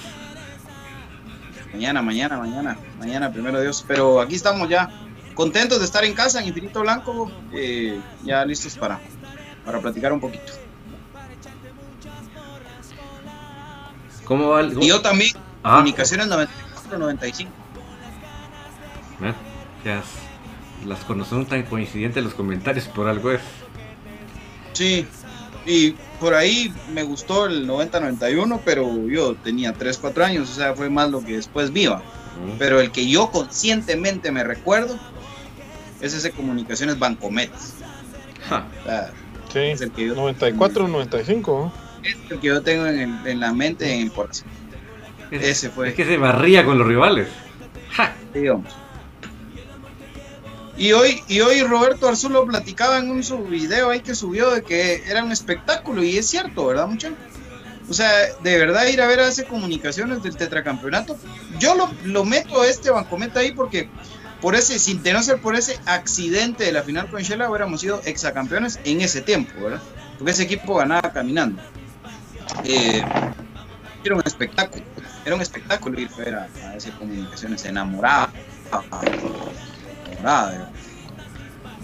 [1.74, 3.86] Mañana, mañana, mañana, mañana, primero Dios.
[3.88, 4.90] Pero aquí estamos ya
[5.34, 9.00] contentos de estar en casa en Infinito Blanco, eh, ya listos para,
[9.66, 10.54] para platicar un poquito.
[14.26, 15.32] ¿Cómo va Y yo también,
[15.64, 15.78] ah.
[15.78, 17.48] comunicaciones 94-95.
[19.84, 20.04] Ya
[20.86, 23.42] las conocemos tan coincidentes los comentarios, por algo es.
[24.74, 25.06] Sí,
[25.66, 30.90] y por ahí me gustó el 90-91, pero yo tenía 3-4 años, o sea, fue
[30.90, 32.02] más lo que después viva.
[32.58, 34.98] Pero el que yo conscientemente me recuerdo
[36.00, 37.52] es ese Comunicaciones Bancomet.
[39.52, 41.74] sí, es el que yo, 94, 95.
[42.04, 44.48] Es el que yo tengo en, la mente, en el corazón.
[45.32, 45.90] ese fue.
[45.90, 47.28] Es que se barría con los rivales.
[50.80, 55.04] Y hoy, y hoy Roberto Arzulo platicaba en un video ahí que subió de que
[55.10, 57.18] era un espectáculo, y es cierto, ¿verdad, muchachos?
[57.90, 58.10] O sea,
[58.42, 61.18] de verdad ir a ver a ese comunicaciones del tetracampeonato.
[61.60, 63.90] Yo lo, lo meto a este Bancomet ahí porque
[64.40, 68.02] por ese, sin de no por ese accidente de la final con Shela, hubiéramos sido
[68.06, 69.82] exacampeones en ese tiempo, ¿verdad?
[70.18, 71.62] Porque ese equipo ganaba caminando.
[72.64, 73.04] Eh,
[74.04, 74.84] era un espectáculo,
[75.26, 78.32] era un espectáculo ir a ver a, ese comunicaciones enamorada,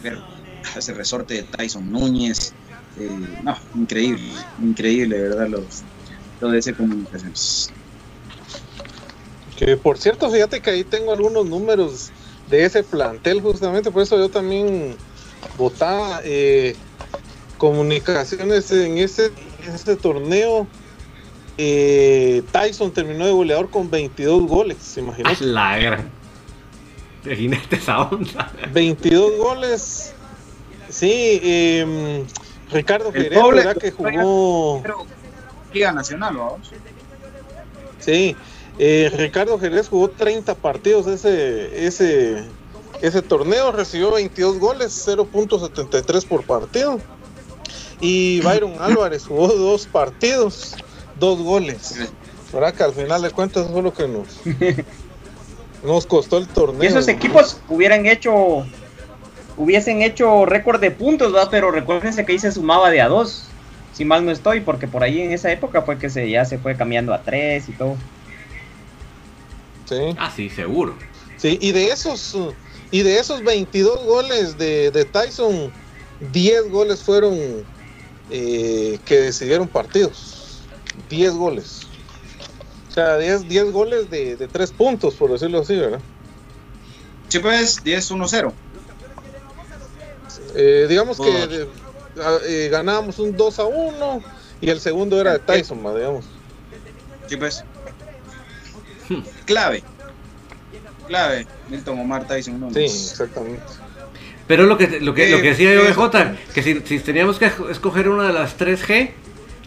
[0.01, 0.19] ver
[0.75, 2.53] ese resorte de Tyson Núñez.
[2.99, 3.09] Eh,
[3.43, 4.23] no, increíble,
[4.61, 5.49] increíble, ¿verdad?
[5.49, 5.83] Los,
[6.41, 7.71] lo de ese comunicaciones.
[9.57, 12.11] Que por cierto, fíjate que ahí tengo algunos números
[12.49, 14.95] de ese plantel, justamente por eso yo también
[15.57, 16.75] votaba eh,
[17.57, 19.31] comunicaciones en ese,
[19.73, 20.67] ese torneo.
[21.57, 25.45] Eh, Tyson terminó de goleador con 22 goles, imagínate.
[25.45, 26.11] La gran.
[27.25, 28.51] Esa onda.
[28.71, 30.13] 22 goles.
[30.89, 32.25] Sí, eh,
[32.71, 33.77] Ricardo Jerez, ¿verdad?
[33.77, 34.83] Que jugó.
[35.73, 36.71] Liga Nacional, vamos.
[37.99, 38.35] Sí,
[38.77, 42.43] eh, Ricardo Jerez jugó 30 partidos ese, ese,
[43.01, 46.99] ese torneo, recibió 22 goles, 0.73 por partido.
[47.99, 50.75] Y Byron Álvarez jugó dos partidos,
[51.19, 51.95] dos goles.
[52.53, 54.27] ¿Verdad que al final de cuentas fue lo que nos,
[55.85, 56.83] nos costó el torneo?
[56.83, 58.65] Y esos equipos hubieran hecho,
[59.57, 61.49] hubiesen hecho récord de puntos, ¿verdad?
[61.51, 63.45] pero recuérdense que ahí se sumaba de a dos,
[63.93, 66.57] si mal no estoy, porque por ahí en esa época fue que se, ya se
[66.57, 67.95] fue cambiando a tres y todo.
[69.85, 70.15] Sí.
[70.17, 70.95] Ah, sí, seguro.
[71.37, 72.35] Sí, y de esos,
[72.91, 75.71] y de esos 22 goles de, Tyson,
[76.33, 77.37] 10 goles fueron
[78.31, 80.61] eh, que decidieron partidos.
[81.09, 81.84] 10 goles.
[82.95, 85.99] O sea, 10, 10 goles de, de 3 puntos, por decirlo así, ¿verdad?
[87.27, 88.53] Sí, pues 10-1-0.
[90.55, 91.67] Eh, digamos que
[92.47, 94.23] eh, ganábamos un 2 a 1
[94.61, 96.23] Y el segundo era de Tyson, ma, digamos.
[97.27, 97.65] Sí, pues.
[99.43, 99.83] Clave.
[101.09, 101.47] Clave.
[101.67, 102.53] Milton Omar Tyson.
[102.53, 103.61] uno de Sí, exactamente.
[104.47, 106.79] Pero lo que, lo que, lo que Eh, decía yo eh, de Jota, que si,
[106.85, 109.11] si teníamos que escoger una de las 3G,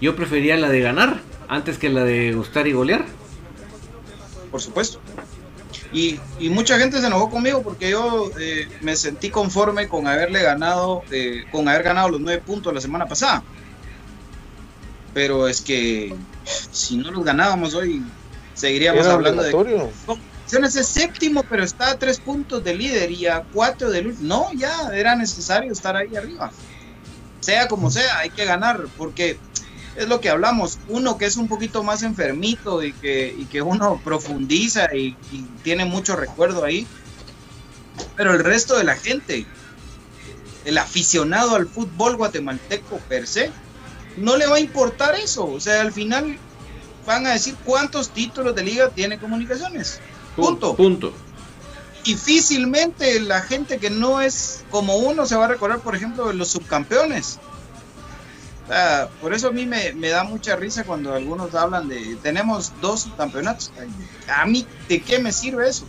[0.00, 3.04] yo prefería la de ganar antes que la de gustar y golear.
[4.50, 5.00] por supuesto.
[5.92, 10.42] Y, y mucha gente se enojó conmigo porque yo eh, me sentí conforme con haberle
[10.42, 13.42] ganado, eh, con haber ganado los nueve puntos la semana pasada.
[15.14, 16.14] Pero es que
[16.70, 18.02] si no los ganábamos hoy,
[18.54, 19.50] seguiríamos Era hablando de
[20.50, 24.28] es séptimo, pero está a tres puntos de líder y a cuatro del último.
[24.28, 26.50] No, ya era necesario estar ahí arriba.
[27.40, 29.38] Sea como sea, hay que ganar, porque
[29.98, 30.78] es lo que hablamos.
[30.88, 35.42] Uno que es un poquito más enfermito y que, y que uno profundiza y, y
[35.62, 36.86] tiene mucho recuerdo ahí.
[38.16, 39.44] Pero el resto de la gente,
[40.64, 43.50] el aficionado al fútbol guatemalteco per se,
[44.16, 45.46] no le va a importar eso.
[45.46, 46.38] O sea, al final
[47.06, 50.00] van a decir cuántos títulos de liga tiene comunicaciones.
[50.36, 50.76] Punto.
[50.76, 51.12] Punto.
[52.04, 56.34] Difícilmente la gente que no es como uno se va a recordar, por ejemplo, de
[56.34, 57.40] los subcampeones.
[58.68, 63.00] Sea, por eso a mí me, da mucha risa cuando algunos hablan de tenemos dos
[63.00, 63.72] subcampeonatos.
[63.80, 63.88] Ay,
[64.28, 65.86] A mí, ¿de qué me sirve eso?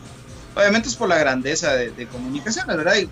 [0.56, 2.96] Obviamente es por la grandeza de, comunicaciones, ¿verdad?
[2.98, 3.10] Y,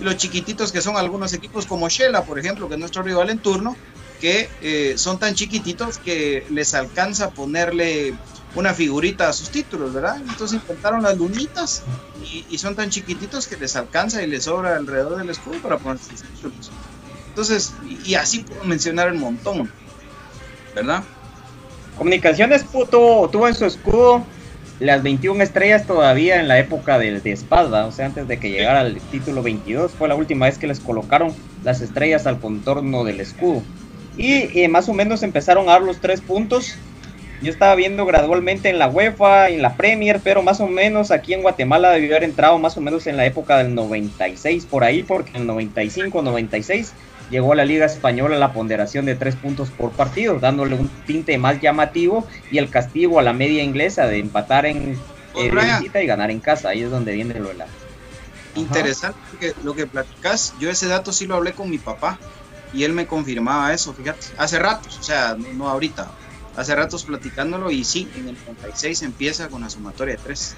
[0.00, 3.28] y los chiquititos que son algunos equipos como Shela, por ejemplo, que es nuestro rival
[3.30, 3.76] en turno,
[4.20, 8.14] que eh, son tan chiquititos que les alcanza ponerle
[8.54, 10.16] una figurita a sus títulos, ¿verdad?
[10.16, 11.82] Entonces inventaron las lunitas
[12.22, 15.78] y, y son tan chiquititos que les alcanza y les sobra alrededor del escudo para
[15.78, 16.70] poner sus títulos.
[17.38, 17.72] Entonces,
[18.04, 19.70] y, así puedo mencionar un montón,
[20.74, 21.04] ¿verdad?
[21.96, 24.24] Comunicaciones puto, tuvo en su escudo
[24.80, 28.50] las 21 estrellas todavía en la época del de espada, o sea, antes de que
[28.50, 31.32] llegara el título 22, fue la última vez que les colocaron
[31.62, 33.62] las estrellas al contorno del escudo.
[34.16, 36.74] Y eh, más o menos empezaron a dar los tres puntos.
[37.40, 41.34] Yo estaba viendo gradualmente en la UEFA, en la Premier, pero más o menos aquí
[41.34, 45.04] en Guatemala debió haber entrado más o menos en la época del 96 por ahí,
[45.04, 46.94] porque en el 95, 96
[47.30, 51.38] llegó a la Liga Española la ponderación de tres puntos por partido, dándole un tinte
[51.38, 54.98] más llamativo y el castigo a la media inglesa de empatar en
[55.36, 56.70] eh, visita y ganar en casa.
[56.70, 57.66] Ahí es donde viene lo de la.
[58.54, 62.18] Interesante que lo que platicas, yo ese dato sí lo hablé con mi papá
[62.72, 66.10] y él me confirmaba eso, fíjate, hace ratos, o sea, no, no ahorita,
[66.56, 70.56] hace ratos platicándolo y sí, en el 96 empieza con la sumatoria de tres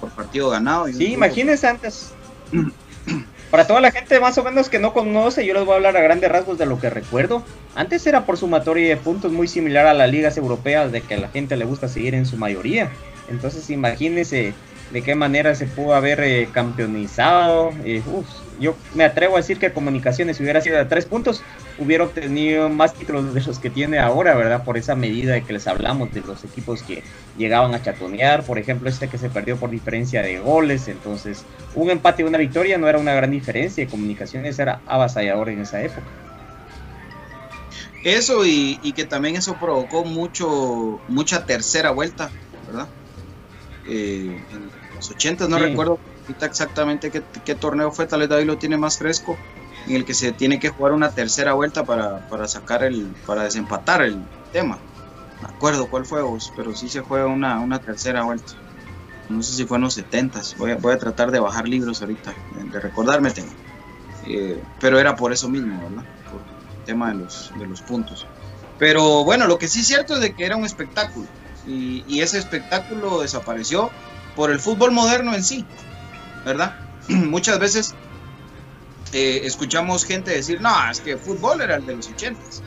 [0.00, 0.88] por partido ganado.
[0.88, 2.12] y Sí, imagínense antes.
[3.50, 5.96] Para toda la gente más o menos que no conoce, yo les voy a hablar
[5.96, 7.42] a grandes rasgos de lo que recuerdo.
[7.74, 11.18] Antes era por sumatoria de puntos muy similar a las ligas europeas de que a
[11.18, 12.92] la gente le gusta seguir en su mayoría.
[13.28, 14.54] Entonces imagínense
[14.92, 17.72] de qué manera se pudo haber eh, campeonizado.
[17.84, 18.26] Eh, uf,
[18.60, 21.44] yo me atrevo a decir que Comunicaciones si hubiera sido de tres puntos,
[21.76, 24.64] hubiera obtenido más títulos de los que tiene ahora, ¿verdad?
[24.64, 28.58] Por esa medida de que les hablamos de los equipos que llegaban a chatonear, por
[28.58, 32.78] ejemplo, este que se perdió por diferencia de goles, entonces un empate y una victoria
[32.78, 36.12] no era una gran diferencia, y Comunicaciones era avasallador en esa época.
[38.02, 42.34] Eso y, y que también eso provocó mucho mucha tercera vuelta,
[42.66, 42.88] ¿verdad?
[43.84, 45.62] Eh, en los 80 no Sí.
[45.62, 46.00] recuerdo
[46.30, 49.36] ahorita exactamente qué, qué torneo fue, tal vez David lo tiene más fresco,
[49.86, 53.44] en el que se tiene que jugar una tercera vuelta para, para sacar el, para
[53.44, 54.22] desempatar el
[54.52, 54.78] tema.
[55.42, 58.52] Me acuerdo cuál fue, vos, pero sí se juega una, una tercera vuelta.
[59.28, 62.00] No sé si fue en los 70 voy a, voy a tratar de bajar libros
[62.02, 62.34] ahorita,
[62.70, 63.32] de, recordarme.
[64.26, 66.04] Eh, pero era por eso mismo, ¿verdad?
[66.30, 66.40] Por
[66.78, 68.26] el tema de los, de los puntos.
[68.78, 71.26] Pero bueno, lo que sí es cierto es de que era un espectáculo.
[71.66, 73.90] Y, y ese espectáculo desapareció
[74.34, 75.64] por el fútbol moderno en sí,
[76.44, 76.74] ¿verdad?
[77.08, 77.94] Muchas veces
[79.12, 82.62] eh, escuchamos gente decir, no, es que fútbol era el de los ochentas.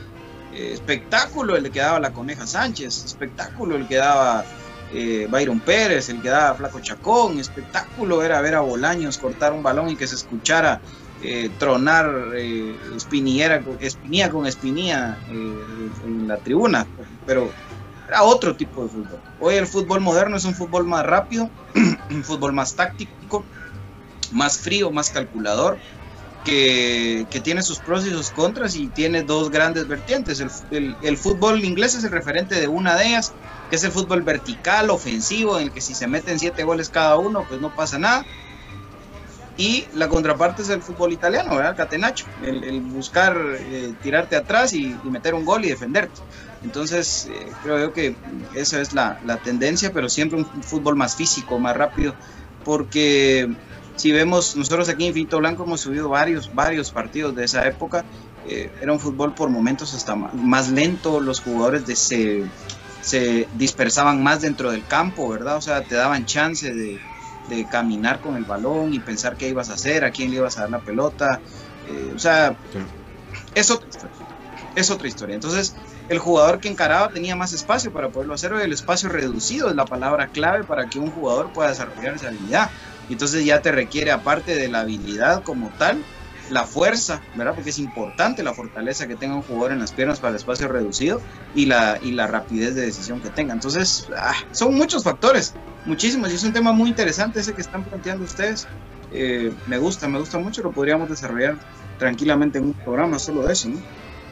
[0.52, 4.44] Eh, espectáculo el que daba la Coneja Sánchez, espectáculo el que daba
[4.92, 9.62] eh, Byron Pérez, el que daba Flaco Chacón, espectáculo era ver a Bolaños cortar un
[9.62, 10.80] balón y que se escuchara
[11.22, 16.86] eh, tronar eh, espiniera, espinilla con espinilla eh, en la tribuna,
[17.24, 17.50] pero
[18.06, 19.20] era otro tipo de fútbol.
[19.40, 21.48] Hoy el fútbol moderno es un fútbol más rápido,
[22.10, 23.44] un fútbol más táctico,
[24.34, 25.82] más frío, más calculador,
[26.42, 30.40] que, que tiene sus pros y sus contras y tiene dos grandes vertientes.
[30.40, 33.36] El, el- fútbol inglés es el referente de una de ellas,
[33.68, 37.18] que es el fútbol vertical, ofensivo, en el que si se meten siete goles cada
[37.18, 38.26] uno, pues no pasa nada.
[39.56, 41.70] Y la contraparte es el fútbol italiano, ¿verdad?
[41.72, 46.20] El catenacho, el, buscar eh, tirarte atrás y, y meter un gol y defenderte.
[46.60, 48.16] Entonces, eh, creo yo que
[48.50, 52.16] esa es la, la tendencia, pero siempre un fútbol más físico, más rápido,
[52.64, 53.46] porque
[53.96, 58.04] si vemos, nosotros aquí en Infinito Blanco hemos subido varios, varios partidos de esa época
[58.46, 62.44] eh, era un fútbol por momentos hasta más lento, los jugadores de se,
[63.00, 65.56] se dispersaban más dentro del campo, ¿verdad?
[65.56, 67.00] O sea, te daban chance de,
[67.48, 70.58] de caminar con el balón y pensar qué ibas a hacer, a quién le ibas
[70.58, 71.40] a dar la pelota.
[71.88, 72.56] Eh, o sea,
[73.54, 74.16] es, otra historia,
[74.74, 75.34] es otra historia.
[75.34, 75.74] Entonces,
[76.10, 78.52] el jugador que encaraba tenía más espacio para poderlo hacer.
[78.52, 82.70] El espacio reducido es la palabra clave para que un jugador pueda desarrollar esa habilidad.
[83.10, 86.02] Entonces ya te requiere, aparte de la habilidad como tal,
[86.50, 87.54] la fuerza, ¿verdad?
[87.54, 90.68] Porque es importante la fortaleza que tenga un jugador en las piernas para el espacio
[90.68, 91.20] reducido
[91.54, 93.52] y la, y la rapidez de decisión que tenga.
[93.52, 95.54] Entonces, ah, son muchos factores,
[95.86, 98.66] muchísimos, y es un tema muy interesante ese que están planteando ustedes.
[99.12, 101.56] Eh, me gusta, me gusta mucho, lo podríamos desarrollar
[101.98, 103.80] tranquilamente en un programa solo de eso, ¿no?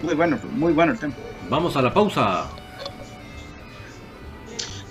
[0.03, 1.15] Muy bueno, muy bueno el tema.
[1.49, 2.62] Vamos a la pausa.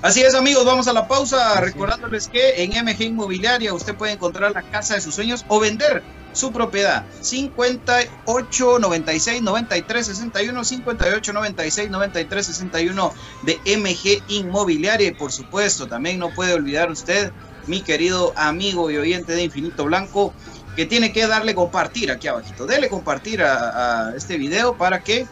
[0.01, 1.61] Así es, amigos, vamos a la pausa.
[1.61, 6.01] Recordándoles que en MG Inmobiliaria usted puede encontrar la casa de sus sueños o vender
[6.33, 7.05] su propiedad.
[7.21, 15.09] 58 96 93 61 58 96 93 61 de MG Inmobiliaria.
[15.09, 17.31] Y por supuesto, también no puede olvidar usted,
[17.67, 20.33] mi querido amigo y oyente de Infinito Blanco,
[20.75, 22.65] que tiene que darle compartir aquí abajito.
[22.65, 25.27] Dele compartir a, a este video para que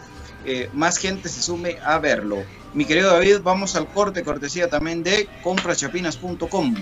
[0.45, 2.43] eh, más gente se sume a verlo.
[2.73, 6.75] Mi querido David, vamos al corte, cortesía también de compraschapinas.com.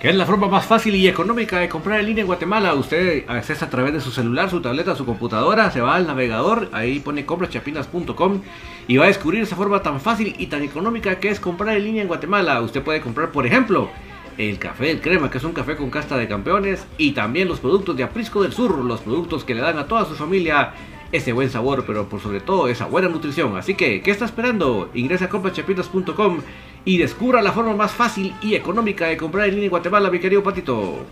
[0.00, 2.74] Que es la forma más fácil y económica de comprar en línea en Guatemala.
[2.74, 6.68] Usted accesa a través de su celular, su tableta, su computadora, se va al navegador,
[6.72, 8.42] ahí pone compraschapinas.com
[8.88, 11.84] y va a descubrir esa forma tan fácil y tan económica que es comprar en
[11.84, 12.60] línea en Guatemala.
[12.60, 13.90] Usted puede comprar, por ejemplo,
[14.38, 17.60] el café del crema, que es un café con casta de campeones, y también los
[17.60, 20.72] productos de Aprisco del Sur, los productos que le dan a toda su familia
[21.12, 23.56] ese buen sabor, pero por sobre todo esa buena nutrición.
[23.56, 24.90] Así que, ¿qué está esperando?
[24.94, 26.40] Ingresa a comprachapitas.com
[26.84, 30.18] y descubra la forma más fácil y económica de comprar en línea en Guatemala, mi
[30.18, 31.04] querido Patito.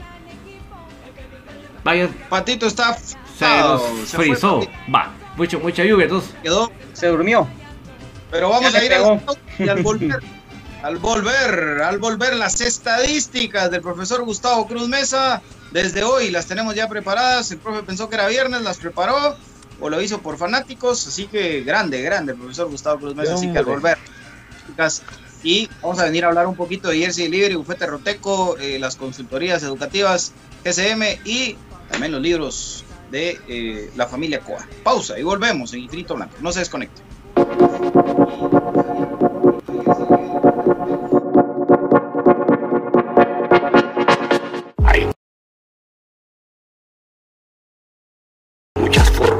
[1.84, 2.08] Vaya.
[2.28, 2.96] Patito está
[3.40, 4.60] se nos frizó.
[4.94, 6.34] Va, mucho, mucha lluvia, entonces.
[6.42, 7.46] Quedó, se durmió.
[8.30, 9.22] Pero vamos a ir al,
[9.58, 10.22] y al volver.
[10.82, 15.42] al volver, al volver las estadísticas del profesor Gustavo Cruz Mesa,
[15.72, 17.50] desde hoy las tenemos ya preparadas.
[17.50, 19.36] El profe pensó que era viernes, las preparó
[19.80, 23.50] o lo hizo por fanáticos, así que grande, grande el profesor Gustavo Cruz Mesa, así
[23.50, 23.98] que al volver.
[25.42, 28.96] Y vamos a venir a hablar un poquito de Jersey Libre, Bufete Roteco, eh, las
[28.96, 30.32] consultorías educativas
[30.64, 31.56] GSM y
[31.90, 34.66] también los libros de eh, la familia Coa.
[34.84, 36.36] Pausa y volvemos en Infinito Blanco.
[36.40, 37.02] No se desconecte.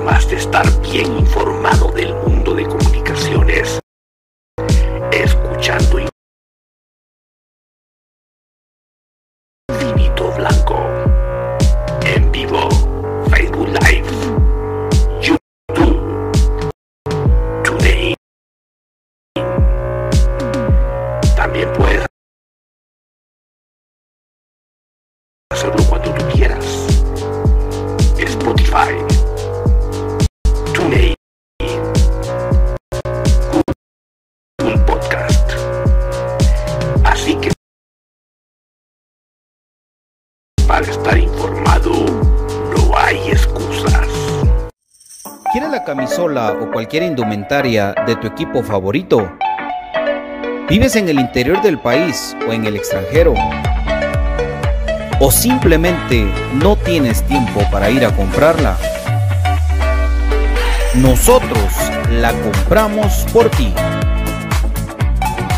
[0.01, 3.80] Formas de estar bien informado del mundo de comunicaciones.
[5.12, 5.98] Escuchando
[9.68, 10.86] Infinito Blanco.
[12.07, 12.68] En vivo.
[13.30, 14.11] Facebook Live.
[15.20, 16.32] YouTube.
[17.62, 18.14] Today.
[21.36, 22.07] También puedes
[25.51, 26.20] hacerlo cuando tú
[40.71, 41.91] para estar informado
[42.77, 44.07] no hay excusas.
[45.51, 49.33] ¿Quieres la camisola o cualquier indumentaria de tu equipo favorito?
[50.68, 53.35] ¿Vives en el interior del país o en el extranjero?
[55.18, 58.77] ¿O simplemente no tienes tiempo para ir a comprarla?
[60.95, 61.75] Nosotros
[62.12, 63.75] la compramos por ti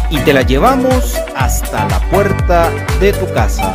[0.09, 3.75] y te la llevamos hasta la puerta de tu casa.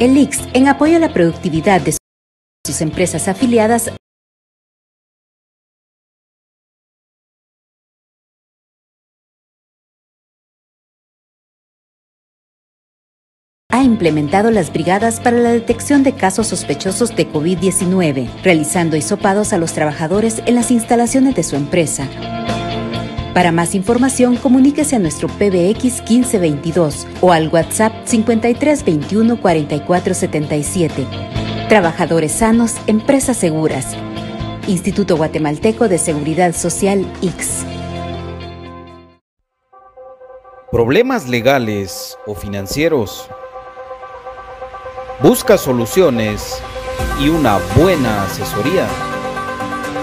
[0.00, 1.96] El IX, en apoyo a la productividad de
[2.64, 3.90] sus empresas afiliadas
[13.70, 19.58] ha implementado las brigadas para la detección de casos sospechosos de COVID-19, realizando hisopados a
[19.58, 22.08] los trabajadores en las instalaciones de su empresa.
[23.34, 31.06] Para más información, comuníquese a nuestro PBX 1522 o al WhatsApp 5321 4477.
[31.68, 33.96] Trabajadores sanos, empresas seguras.
[34.66, 37.64] Instituto Guatemalteco de Seguridad Social X.
[40.70, 43.28] ¿Problemas legales o financieros?
[45.22, 46.60] Busca soluciones
[47.20, 48.86] y una buena asesoría.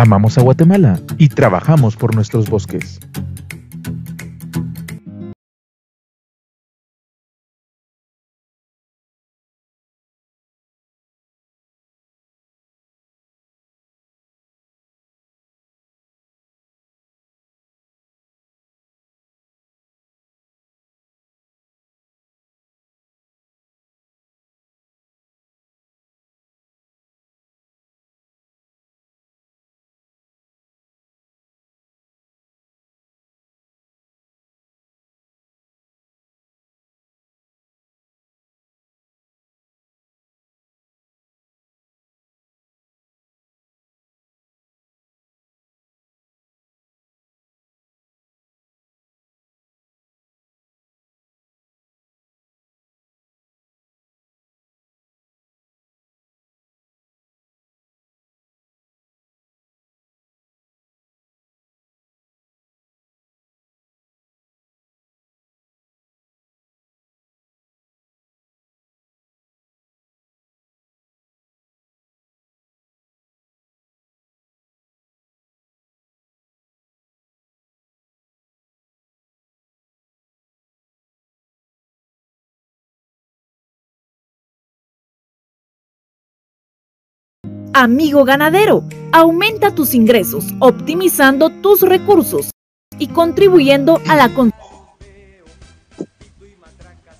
[0.00, 3.00] Amamos a Guatemala y trabajamos por nuestros bosques.
[87.80, 92.50] Amigo ganadero, aumenta tus ingresos, optimizando tus recursos
[92.98, 94.30] y contribuyendo a la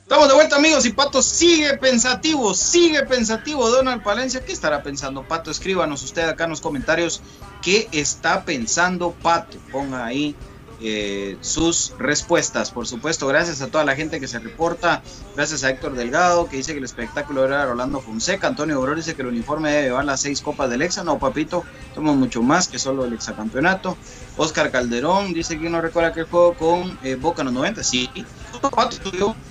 [0.03, 4.45] Estamos de vuelta amigos y Pato sigue pensativo, sigue pensativo Donald Palencia.
[4.45, 5.51] ¿Qué estará pensando Pato?
[5.51, 7.23] Escríbanos usted acá en los comentarios
[7.63, 9.57] qué está pensando Pato.
[9.73, 10.37] Ponga ahí
[10.83, 12.71] eh, sus respuestas.
[12.71, 15.03] Por supuesto, gracias a toda la gente que se reporta.
[15.37, 18.47] Gracias a Héctor Delgado, que dice que el espectáculo era Rolando Fonseca.
[18.47, 21.05] Antonio Obror dice que el uniforme debe llevar las seis copas del Exa.
[21.05, 21.65] No, papito,
[21.95, 23.97] somos mucho más que solo el Campeonato
[24.37, 27.83] Oscar Calderón dice que no recuerda que el juego con eh, Boca en los 90.
[27.85, 28.09] Sí,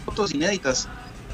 [0.06, 0.88] fotos inéditas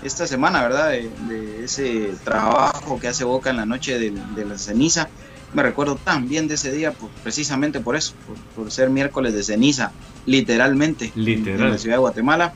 [0.04, 0.90] esta semana, ¿verdad?
[0.90, 5.10] De, ese trabajo que hace Boca en la noche de la ceniza
[5.56, 8.14] me recuerdo tan bien de ese día, pues, precisamente por eso,
[8.56, 9.92] por, ser miércoles de ceniza,
[10.26, 11.62] literalmente, Literal.
[11.62, 12.54] en la ciudad de Guatemala.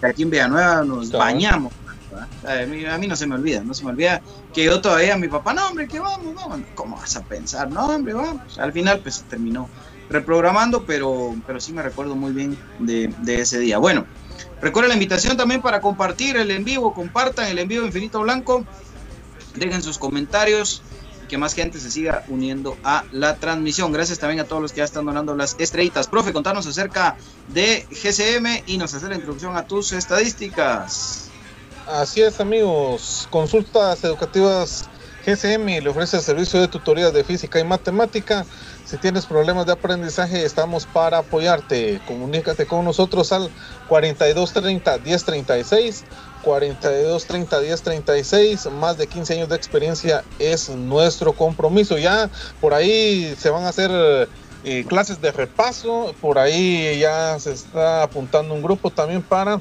[0.00, 1.72] Aquí en Villanueva nos bañamos.
[2.46, 4.22] A mí, no se me olvida, no se me olvida
[4.54, 6.60] que yo todavía, mi papá, no, hombre, que vamos, vamos.
[6.74, 7.70] ¿Cómo vas a pensar?
[7.70, 8.58] No, hombre, vamos.
[8.58, 9.68] Al final, pues se terminó
[10.08, 13.78] reprogramando, pero, pero sí me recuerdo muy bien de, de ese día.
[13.78, 14.06] Bueno,
[14.60, 18.64] recuerden la invitación también para compartir el en vivo, compartan el en vivo Infinito Blanco,
[19.54, 20.82] dejen sus comentarios,
[21.30, 23.92] que más gente se siga uniendo a la transmisión.
[23.92, 26.08] Gracias también a todos los que ya están donando las estrellitas.
[26.08, 27.16] Profe, contanos acerca
[27.48, 31.30] de GCM y nos hace la introducción a tus estadísticas.
[31.86, 33.28] Así es, amigos.
[33.30, 34.90] Consultas educativas
[35.24, 38.44] GCM le ofrece el servicio de tutorías de física y matemática.
[38.90, 42.00] Si tienes problemas de aprendizaje, estamos para apoyarte.
[42.08, 43.48] Comunícate con nosotros al
[43.86, 46.04] 4230 1036.
[46.42, 48.66] 4230 1036.
[48.72, 51.98] Más de 15 años de experiencia es nuestro compromiso.
[51.98, 52.28] Ya
[52.60, 54.28] por ahí se van a hacer
[54.64, 56.12] eh, clases de repaso.
[56.20, 59.60] Por ahí ya se está apuntando un grupo también para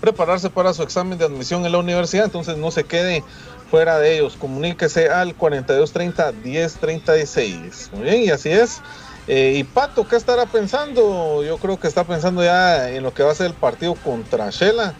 [0.00, 2.26] prepararse para su examen de admisión en la universidad.
[2.26, 3.24] Entonces no se quede
[3.74, 4.36] fuera de ellos.
[4.38, 7.90] Comuníquese al 4230-1036.
[7.90, 8.80] Muy bien, y así es.
[9.26, 11.42] Eh, y Pato, ¿qué estará pensando?
[11.42, 14.48] Yo creo que está pensando ya en lo que va a ser el partido contra
[14.50, 14.94] Shela.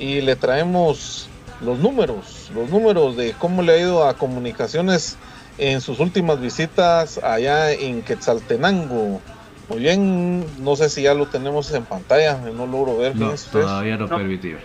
[0.00, 1.28] Y le traemos
[1.60, 5.16] los números, los números de cómo le ha ido a comunicaciones
[5.56, 9.20] en sus últimas visitas allá en Quetzaltenango.
[9.68, 13.14] Muy bien, no sé si ya lo tenemos en pantalla, no logro ver.
[13.14, 14.58] No, todavía no, permitido.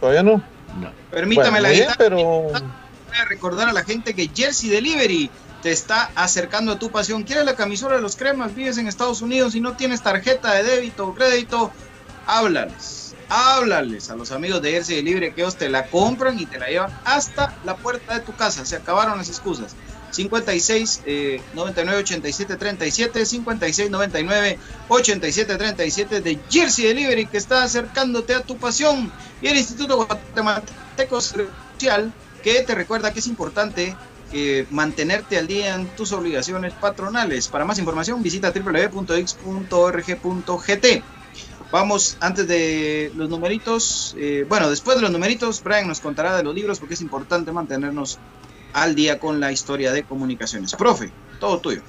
[0.00, 0.42] ¿Todavía no?
[0.76, 0.92] No.
[1.10, 2.18] Permítame la bien, pero...
[2.18, 5.30] Voy a recordar a la gente que Jersey Delivery
[5.62, 7.24] te está acercando a tu pasión.
[7.24, 8.54] ¿Quieres la camisola de los cremas?
[8.54, 11.72] Vives en Estados Unidos y no tienes tarjeta de débito o crédito.
[12.26, 13.14] Háblales.
[13.30, 16.68] Háblales a los amigos de Jersey Delivery que ellos te la compran y te la
[16.68, 18.64] llevan hasta la puerta de tu casa.
[18.64, 19.74] Se acabaron las excusas.
[20.10, 28.34] 56 eh, 99 87 37 56 99 87 37 de Jersey Delivery que está acercándote
[28.34, 33.96] a tu pasión y el Instituto Guatemalteco Social que te recuerda que es importante
[34.32, 37.48] eh, mantenerte al día en tus obligaciones patronales.
[37.48, 39.08] Para más información visita www.x.org.gt.
[41.70, 46.42] Vamos, antes de los numeritos, eh, bueno, después de los numeritos, Brian nos contará de
[46.42, 48.18] los libros porque es importante mantenernos
[48.72, 50.74] al día con la historia de comunicaciones.
[50.74, 51.10] Profe,
[51.40, 51.82] todo tuyo.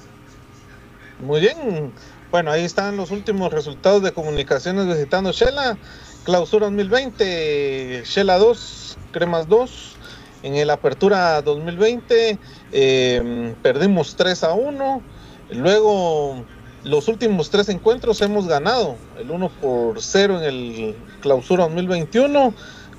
[1.20, 1.92] Muy bien.
[2.30, 5.76] Bueno, ahí están los últimos resultados de comunicaciones visitando Shela.
[6.24, 9.96] Clausura 2020, Shela 2, Cremas 2.
[10.42, 12.38] En el Apertura 2020
[12.72, 15.02] eh, perdimos 3 a 1.
[15.50, 16.44] Luego
[16.84, 18.96] los últimos tres encuentros hemos ganado.
[19.18, 22.54] El 1 por 0 en el Clausura 2021.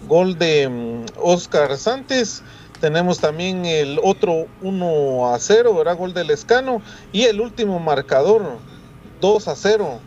[0.07, 2.43] Gol de Oscar Santos
[2.82, 5.95] tenemos también el otro 1 a 0, ¿verdad?
[5.95, 6.82] Gol del Escano.
[7.13, 8.57] Y el último marcador,
[9.21, 9.99] 2 a 0.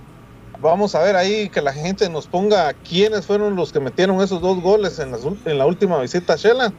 [0.61, 4.41] Vamos a ver ahí que la gente nos ponga quiénes fueron los que metieron esos
[4.41, 5.13] dos goles en,
[5.59, 6.73] la última visita a Shela.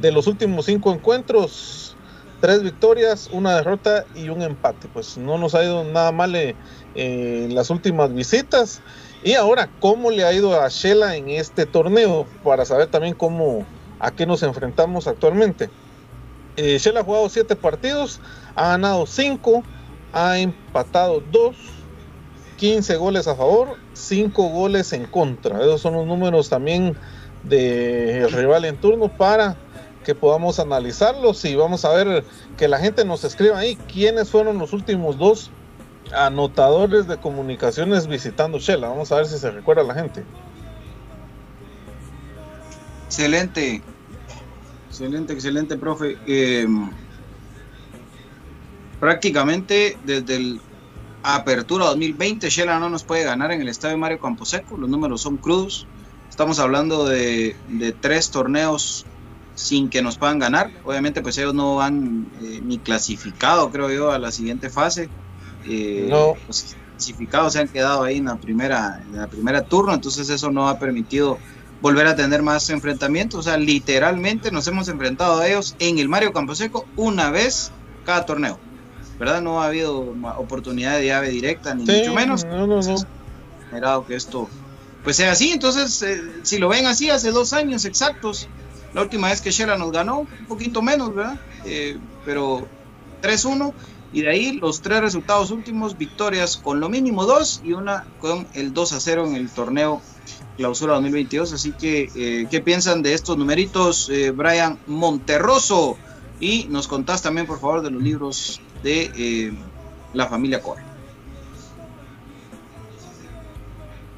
[0.00, 1.96] De los últimos cinco encuentros,
[2.40, 4.86] tres victorias, una derrota y un empate.
[4.92, 6.54] Pues no nos ha ido nada mal eh,
[6.94, 8.80] en las últimas visitas.
[9.24, 12.26] Y ahora, ¿cómo le ha ido a Shela en este torneo?
[12.44, 13.66] Para saber también cómo,
[14.00, 15.70] a qué nos enfrentamos actualmente.
[16.56, 18.20] Eh, Shell ha jugado 7 partidos,
[18.56, 19.62] ha ganado 5,
[20.12, 21.56] ha empatado 2,
[22.56, 25.60] 15 goles a favor, 5 goles en contra.
[25.60, 26.96] Esos son los números también
[27.44, 29.56] del rival en turno para
[30.04, 32.24] que podamos analizarlos y vamos a ver
[32.56, 35.50] que la gente nos escriba ahí quiénes fueron los últimos dos
[36.12, 38.88] anotadores de comunicaciones visitando Shela.
[38.88, 40.24] Vamos a ver si se recuerda la gente.
[43.08, 43.82] Excelente,
[44.90, 46.18] excelente, excelente, profe.
[46.26, 46.68] Eh,
[49.00, 50.60] prácticamente desde el
[51.22, 54.76] Apertura 2020, Shela no nos puede ganar en el estadio Mario Camposeco.
[54.76, 55.86] Los números son crudos.
[56.28, 59.06] Estamos hablando de, de tres torneos
[59.54, 60.70] sin que nos puedan ganar.
[60.84, 65.08] Obviamente, pues ellos no han eh, ni clasificado, creo yo, a la siguiente fase.
[65.64, 66.34] Eh, no.
[66.46, 70.50] Los clasificados se han quedado ahí en la primera, en la primera turno, entonces eso
[70.50, 71.38] no ha permitido
[71.80, 73.40] volver a tener más enfrentamientos.
[73.40, 77.70] O sea, literalmente nos hemos enfrentado a ellos en el Mario Camposeco una vez
[78.04, 78.58] cada torneo.
[79.18, 79.42] ¿Verdad?
[79.42, 82.44] No ha habido oportunidad de llave directa, ni Sí, mucho menos.
[82.44, 82.96] no, no, no.
[83.64, 84.48] Esperado que esto
[85.02, 85.50] pues sea así.
[85.52, 88.48] Entonces, eh, si lo ven así, hace dos años exactos,
[88.94, 91.40] la última vez que Shela nos ganó, un poquito menos, ¿verdad?
[91.64, 92.68] Eh, pero
[93.22, 93.72] 3-1.
[94.12, 98.46] Y de ahí los tres resultados últimos, victorias con lo mínimo dos y una con
[98.54, 100.00] el 2 a 0 en el torneo
[100.58, 101.54] clausura 2022.
[101.54, 105.96] Así que, eh, ¿qué piensan de estos numeritos, eh, Brian Monterroso?
[106.40, 109.52] Y nos contás también, por favor, de los libros de eh,
[110.12, 110.82] la familia Core.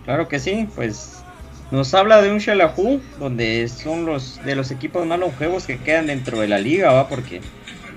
[0.05, 1.23] Claro que sí, pues
[1.71, 6.09] nos habla de un Shelahu, donde son los de los equipos más longevos que quedan
[6.09, 7.07] dentro de la liga, ¿va?
[7.09, 7.41] Porque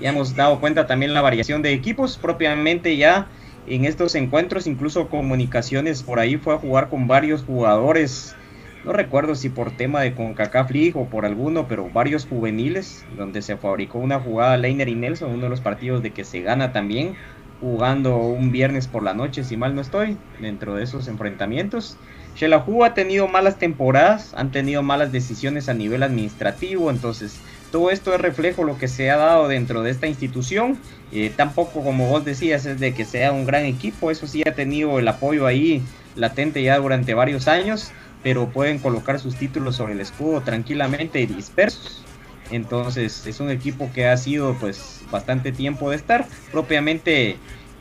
[0.00, 3.26] ya hemos dado cuenta también la variación de equipos, propiamente ya
[3.66, 8.36] en estos encuentros, incluso comunicaciones por ahí fue a jugar con varios jugadores,
[8.84, 13.56] no recuerdo si por tema de CONCACAF o por alguno, pero varios juveniles, donde se
[13.56, 17.14] fabricó una jugada Leiner y Nelson, uno de los partidos de que se gana también,
[17.60, 21.96] jugando un viernes por la noche, si mal no estoy, dentro de esos enfrentamientos.
[22.36, 27.40] Shelahu ha tenido malas temporadas, han tenido malas decisiones a nivel administrativo, entonces
[27.74, 30.78] todo esto es reflejo de lo que se ha dado dentro de esta institución.
[31.10, 34.54] Eh, tampoco, como vos decías, es de que sea un gran equipo, eso sí ha
[34.54, 35.82] tenido el apoyo ahí
[36.14, 37.90] latente ya durante varios años,
[38.22, 42.04] pero pueden colocar sus títulos sobre el escudo tranquilamente y dispersos.
[42.52, 46.28] Entonces es un equipo que ha sido pues bastante tiempo de estar.
[46.52, 47.38] Propiamente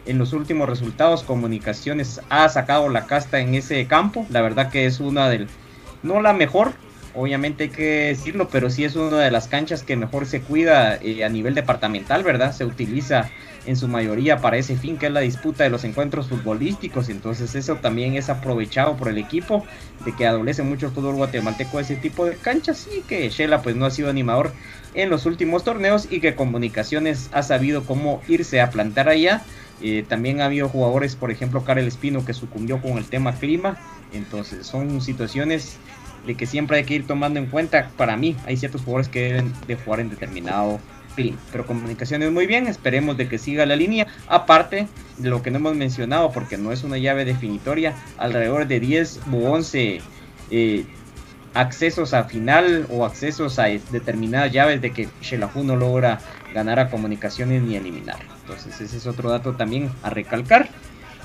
[0.08, 4.26] en los últimos resultados Comunicaciones ha sacado la casta en ese campo.
[4.32, 5.50] La verdad que es una del...
[6.02, 6.74] No la mejor,
[7.14, 10.96] obviamente hay que decirlo, pero sí es una de las canchas que mejor se cuida
[10.96, 12.54] eh, a nivel departamental, ¿verdad?
[12.54, 13.30] Se utiliza
[13.66, 17.10] en su mayoría para ese fin que es la disputa de los encuentros futbolísticos.
[17.10, 19.66] Entonces eso también es aprovechado por el equipo
[20.06, 23.86] de que adolece mucho el guatemalteco ese tipo de canchas y que Shela pues no
[23.86, 24.52] ha sido animador
[24.94, 29.42] en los últimos torneos y que Comunicaciones ha sabido cómo irse a plantar allá.
[29.82, 33.78] Eh, también ha habido jugadores, por ejemplo, Karel Espino que sucumbió con el tema clima.
[34.14, 35.78] Entonces son situaciones
[36.26, 37.90] de que siempre hay que ir tomando en cuenta.
[37.98, 40.80] Para mí hay ciertos jugadores que deben de jugar en determinado
[41.52, 45.58] pero comunicaciones muy bien, esperemos de que siga la línea, aparte de lo que no
[45.58, 50.02] hemos mencionado, porque no es una llave definitoria, alrededor de 10 u 11
[50.52, 50.86] eh,
[51.54, 56.20] accesos a final o accesos a determinadas llaves de que Shelahu no logra
[56.54, 58.18] ganar a comunicaciones ni eliminar.
[58.42, 60.70] Entonces ese es otro dato también a recalcar.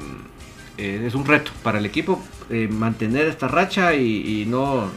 [0.78, 2.22] eh, es un reto para el equipo
[2.70, 4.90] mantener esta racha y, no,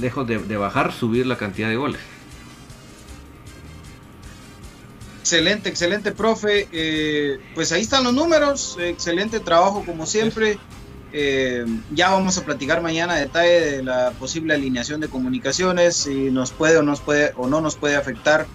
[0.00, 2.00] lejos de, bajar, subir la cantidad de goles.
[5.24, 6.68] Excelente, excelente, profe.
[7.54, 8.76] pues ahí están los números.
[8.78, 10.58] Excelente trabajo, como siempre.
[11.94, 16.76] ya vamos a platicar mañana detalle de la posible alineación de comunicaciones, si nos puede
[16.76, 18.46] o, nos puede, o no nos puede afectar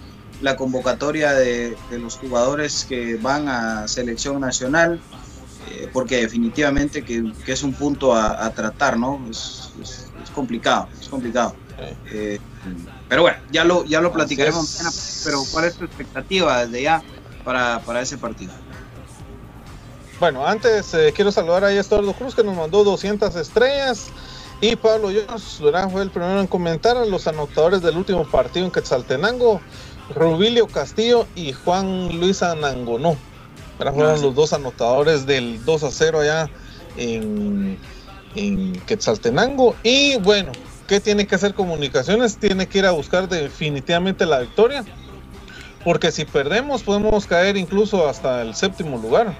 [0.42, 5.00] la convocatoria de, los jugadores que van a selección nacional,
[5.72, 9.20] eh, porque definitivamente que, es un punto a, tratar, ¿no?
[9.28, 9.72] Es,
[10.32, 11.56] complicado, es complicado.
[12.12, 12.38] Eh,
[13.10, 14.94] pero bueno, ya lo, ya lo platicaremos mañana,
[15.24, 17.02] pero ¿cuál es tu expectativa desde ya
[17.44, 18.52] para, ese partido?
[20.20, 24.10] Bueno, antes eh, quiero saludar a Estordo Cruz que nos mandó 200 estrellas.
[24.60, 28.70] Y Pablo Jones fue el primero en comentar a los anotadores del último partido en
[28.70, 29.60] Quetzaltenango.
[30.14, 33.16] Rubilio Castillo y Juan Luis Anangonó.
[33.76, 36.50] Fueron los dos anotadores del 2 a 0 allá
[36.96, 37.76] en,
[38.36, 39.74] en Quetzaltenango.
[39.82, 40.52] Y bueno,
[40.90, 42.36] ¿qué tiene que hacer comunicaciones?
[42.36, 44.84] Tiene que ir a buscar definitivamente la victoria.
[45.84, 49.32] Porque si perdemos podemos caer incluso hasta el séptimo lugar.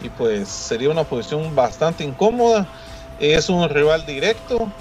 [0.00, 2.66] Y pues sería una posición bastante incómoda.
[3.20, 4.72] Es un rival directo.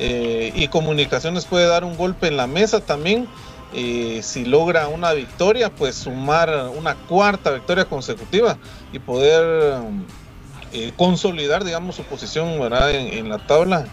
[0.00, 3.28] Eh, y comunicaciones puede dar un golpe en la mesa también
[3.72, 8.58] eh, si logra una victoria, pues sumar una cuarta victoria consecutiva
[8.92, 9.80] y poder
[10.72, 13.86] eh, consolidar, digamos, su posición En, la tabla.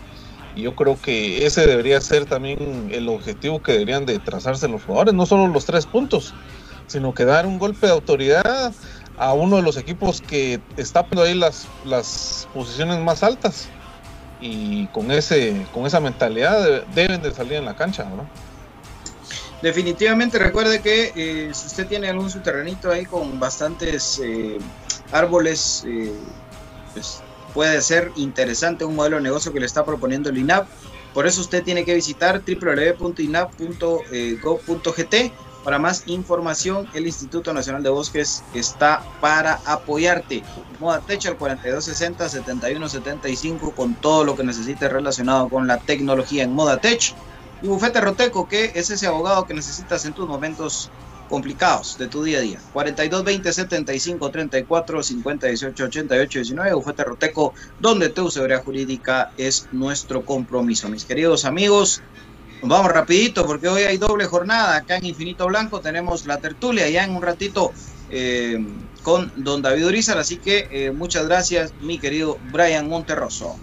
[0.55, 5.13] Yo creo que ese debería ser también el objetivo que deberían de trazarse los jugadores,
[5.13, 6.33] no solo los tres puntos,
[6.87, 8.73] sino que dar un golpe de autoridad
[9.15, 13.69] a uno de los equipos que está poniendo ahí las, las posiciones más altas.
[14.41, 18.29] y con ese con esa mentalidad de- deben de salir en la cancha, ¿no?
[19.61, 24.57] Definitivamente recuerde que eh, si usted tiene algún subterranito ahí con bastantes eh,
[25.11, 26.13] árboles, eh,
[26.93, 27.21] pues
[27.53, 30.69] puede ser interesante un modelo de negocio que le está proponiendo el INAP.
[31.13, 35.15] Por eso usted tiene que visitar www.inap.gov.gt.
[35.63, 40.41] Para más información, el Instituto Nacional de Bosques está para apoyarte.
[40.79, 46.79] Moda Tech al 4260-7175 con todo lo que necesites relacionado con la tecnología en Moda
[46.79, 47.13] Tech.
[47.61, 50.89] Y Bufete Roteco, que es ese abogado que necesitas en tus momentos
[51.29, 52.59] complicados de tu día a día.
[52.73, 56.73] 4220 75 34 50 18 88 19.
[56.73, 60.89] Bufete Roteco, donde tu seguridad jurídica es nuestro compromiso.
[60.89, 62.01] Mis queridos amigos,
[62.61, 65.79] vamos rapidito porque hoy hay doble jornada acá en Infinito Blanco.
[65.79, 67.71] Tenemos la tertulia ya en un ratito
[68.09, 68.57] eh,
[69.03, 70.17] con don David Urizar.
[70.17, 73.59] Así que eh, muchas gracias, mi querido Brian Monterroso.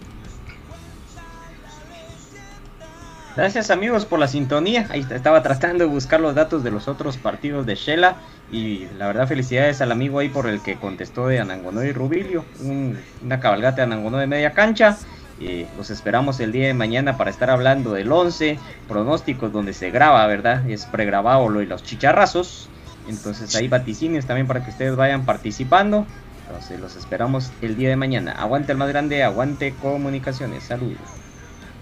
[3.36, 4.86] Gracias amigos por la sintonía.
[4.90, 8.22] Ahí estaba tratando de buscar los datos de los otros partidos de Shela.
[8.48, 12.50] Y la verdad felicidades al amigo ahí por el que contestó de Anangonó y Rubilio.
[12.54, 15.02] Un- una cabalgata de Anangonó de media cancha.
[15.36, 19.90] Eh, los esperamos el día de mañana para estar hablando del 11, pronósticos donde se
[19.90, 20.66] graba, ¿verdad?
[20.70, 22.72] Es pregrabado lo y los chicharrazos.
[23.04, 26.08] Entonces ahí vaticinios también para que ustedes vayan participando.
[26.46, 28.32] Entonces los esperamos el día de mañana.
[28.32, 30.64] Aguante el más grande, aguante comunicaciones.
[30.66, 31.25] Saludos.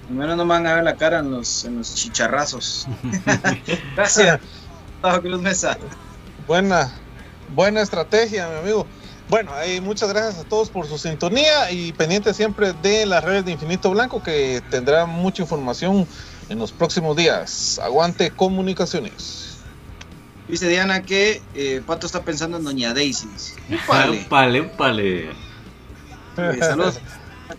[0.09, 2.87] Al menos no me van a ver la cara en los, en los chicharrazos.
[3.97, 4.41] Gracias.
[5.21, 5.77] Cruz Mesa.
[6.47, 6.91] Buena,
[7.55, 8.87] buena estrategia, mi amigo.
[9.29, 9.53] Bueno,
[9.83, 13.91] muchas gracias a todos por su sintonía y pendiente siempre de las redes de Infinito
[13.91, 16.07] Blanco que tendrá mucha información
[16.51, 17.79] en los próximos días.
[17.83, 19.57] Aguante comunicaciones.
[20.47, 23.29] Dice Diana que eh, Pato está pensando en Doña Daisy.
[24.29, 24.61] Úpale.
[24.61, 25.31] Úpale.
[25.31, 27.01] Eh, saludos.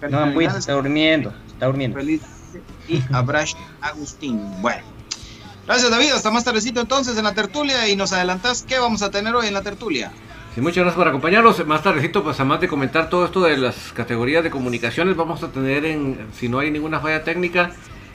[0.10, 1.98] No, pues, está durmiendo, está durmiendo.
[1.98, 2.22] Feliz
[2.88, 4.42] y abrazo Agustín.
[4.62, 4.84] Bueno.
[5.66, 9.10] Gracias David, hasta más tardecito entonces en la tertulia y nos adelantás qué vamos a
[9.10, 10.12] tener hoy en la tertulia.
[10.54, 11.66] Sí, muchas gracias por acompañarnos.
[11.66, 15.50] Más tardecito, pues además de comentar todo esto de las categorías de comunicaciones, vamos a
[15.50, 17.72] tener, en, si no hay ninguna falla técnica,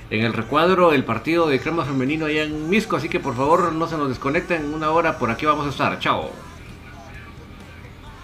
[0.08, 2.96] en el recuadro el partido de crema femenino allá en Misco.
[2.96, 4.72] Así que por favor no se nos desconecten.
[4.72, 5.98] Una hora por aquí vamos a estar.
[5.98, 6.30] Chao.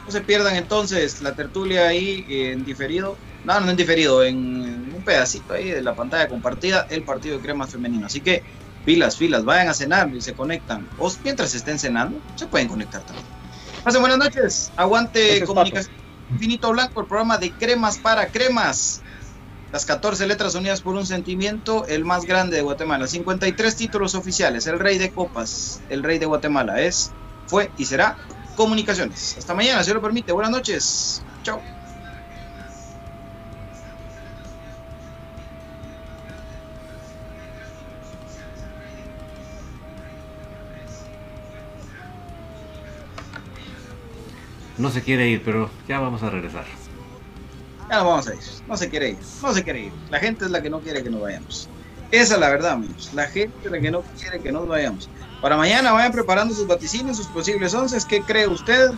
[0.07, 3.19] No se pierdan entonces la tertulia ahí en diferido.
[3.45, 7.67] No, no en diferido, en, pedacito ahí de la pantalla compartida, el partido de crema
[7.67, 8.07] femenino.
[8.07, 8.43] Así que
[8.85, 10.87] filas, filas, vayan a cenar y se conectan.
[10.99, 13.27] O mientras estén cenando, se pueden conectar también.
[13.83, 14.71] Pasen buenas noches.
[14.77, 15.95] Aguante comunicación.
[16.31, 19.01] Infinito Blanco, el programa de cremas para cremas.
[19.73, 23.07] Las 14 letras unidas por un sentimiento, el más grande de Guatemala.
[23.07, 27.13] 53 títulos oficiales, el rey de copas, el rey de Guatemala es,
[27.47, 28.17] fue y será
[28.57, 29.37] Comunicaciones.
[29.39, 30.33] Hasta mañana, si lo permite.
[30.33, 31.23] Buenas noches.
[31.43, 31.61] Chao.
[44.79, 46.65] No se quiere ir, pero ya vamos a regresar.
[47.89, 48.41] Ya nos vamos a ir.
[48.69, 49.19] No se quiere ir.
[49.43, 49.93] No se quiere ir.
[50.11, 51.69] La gente es la que no quiere que nos vayamos.
[52.11, 53.11] Esa es la verdad, amigos.
[53.15, 55.09] La gente es la que no quiere que nos vayamos.
[55.41, 57.97] Para mañana vayan preparando sus vaticinios, sus posibles once.
[58.09, 58.91] ¿Qué cree usted?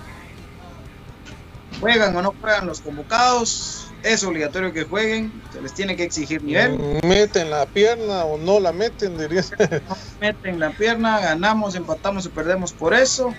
[1.80, 3.90] ¿Juegan o no juegan los convocados?
[4.02, 5.32] Es obligatorio que jueguen.
[5.52, 7.00] Se les tiene que exigir nivel.
[7.04, 9.52] Meten la pierna o no la meten, dirías.
[10.20, 13.34] Meten la pierna, ganamos, empatamos y perdemos por eso.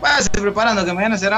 [0.00, 1.34] Váyanse preparando que mañana será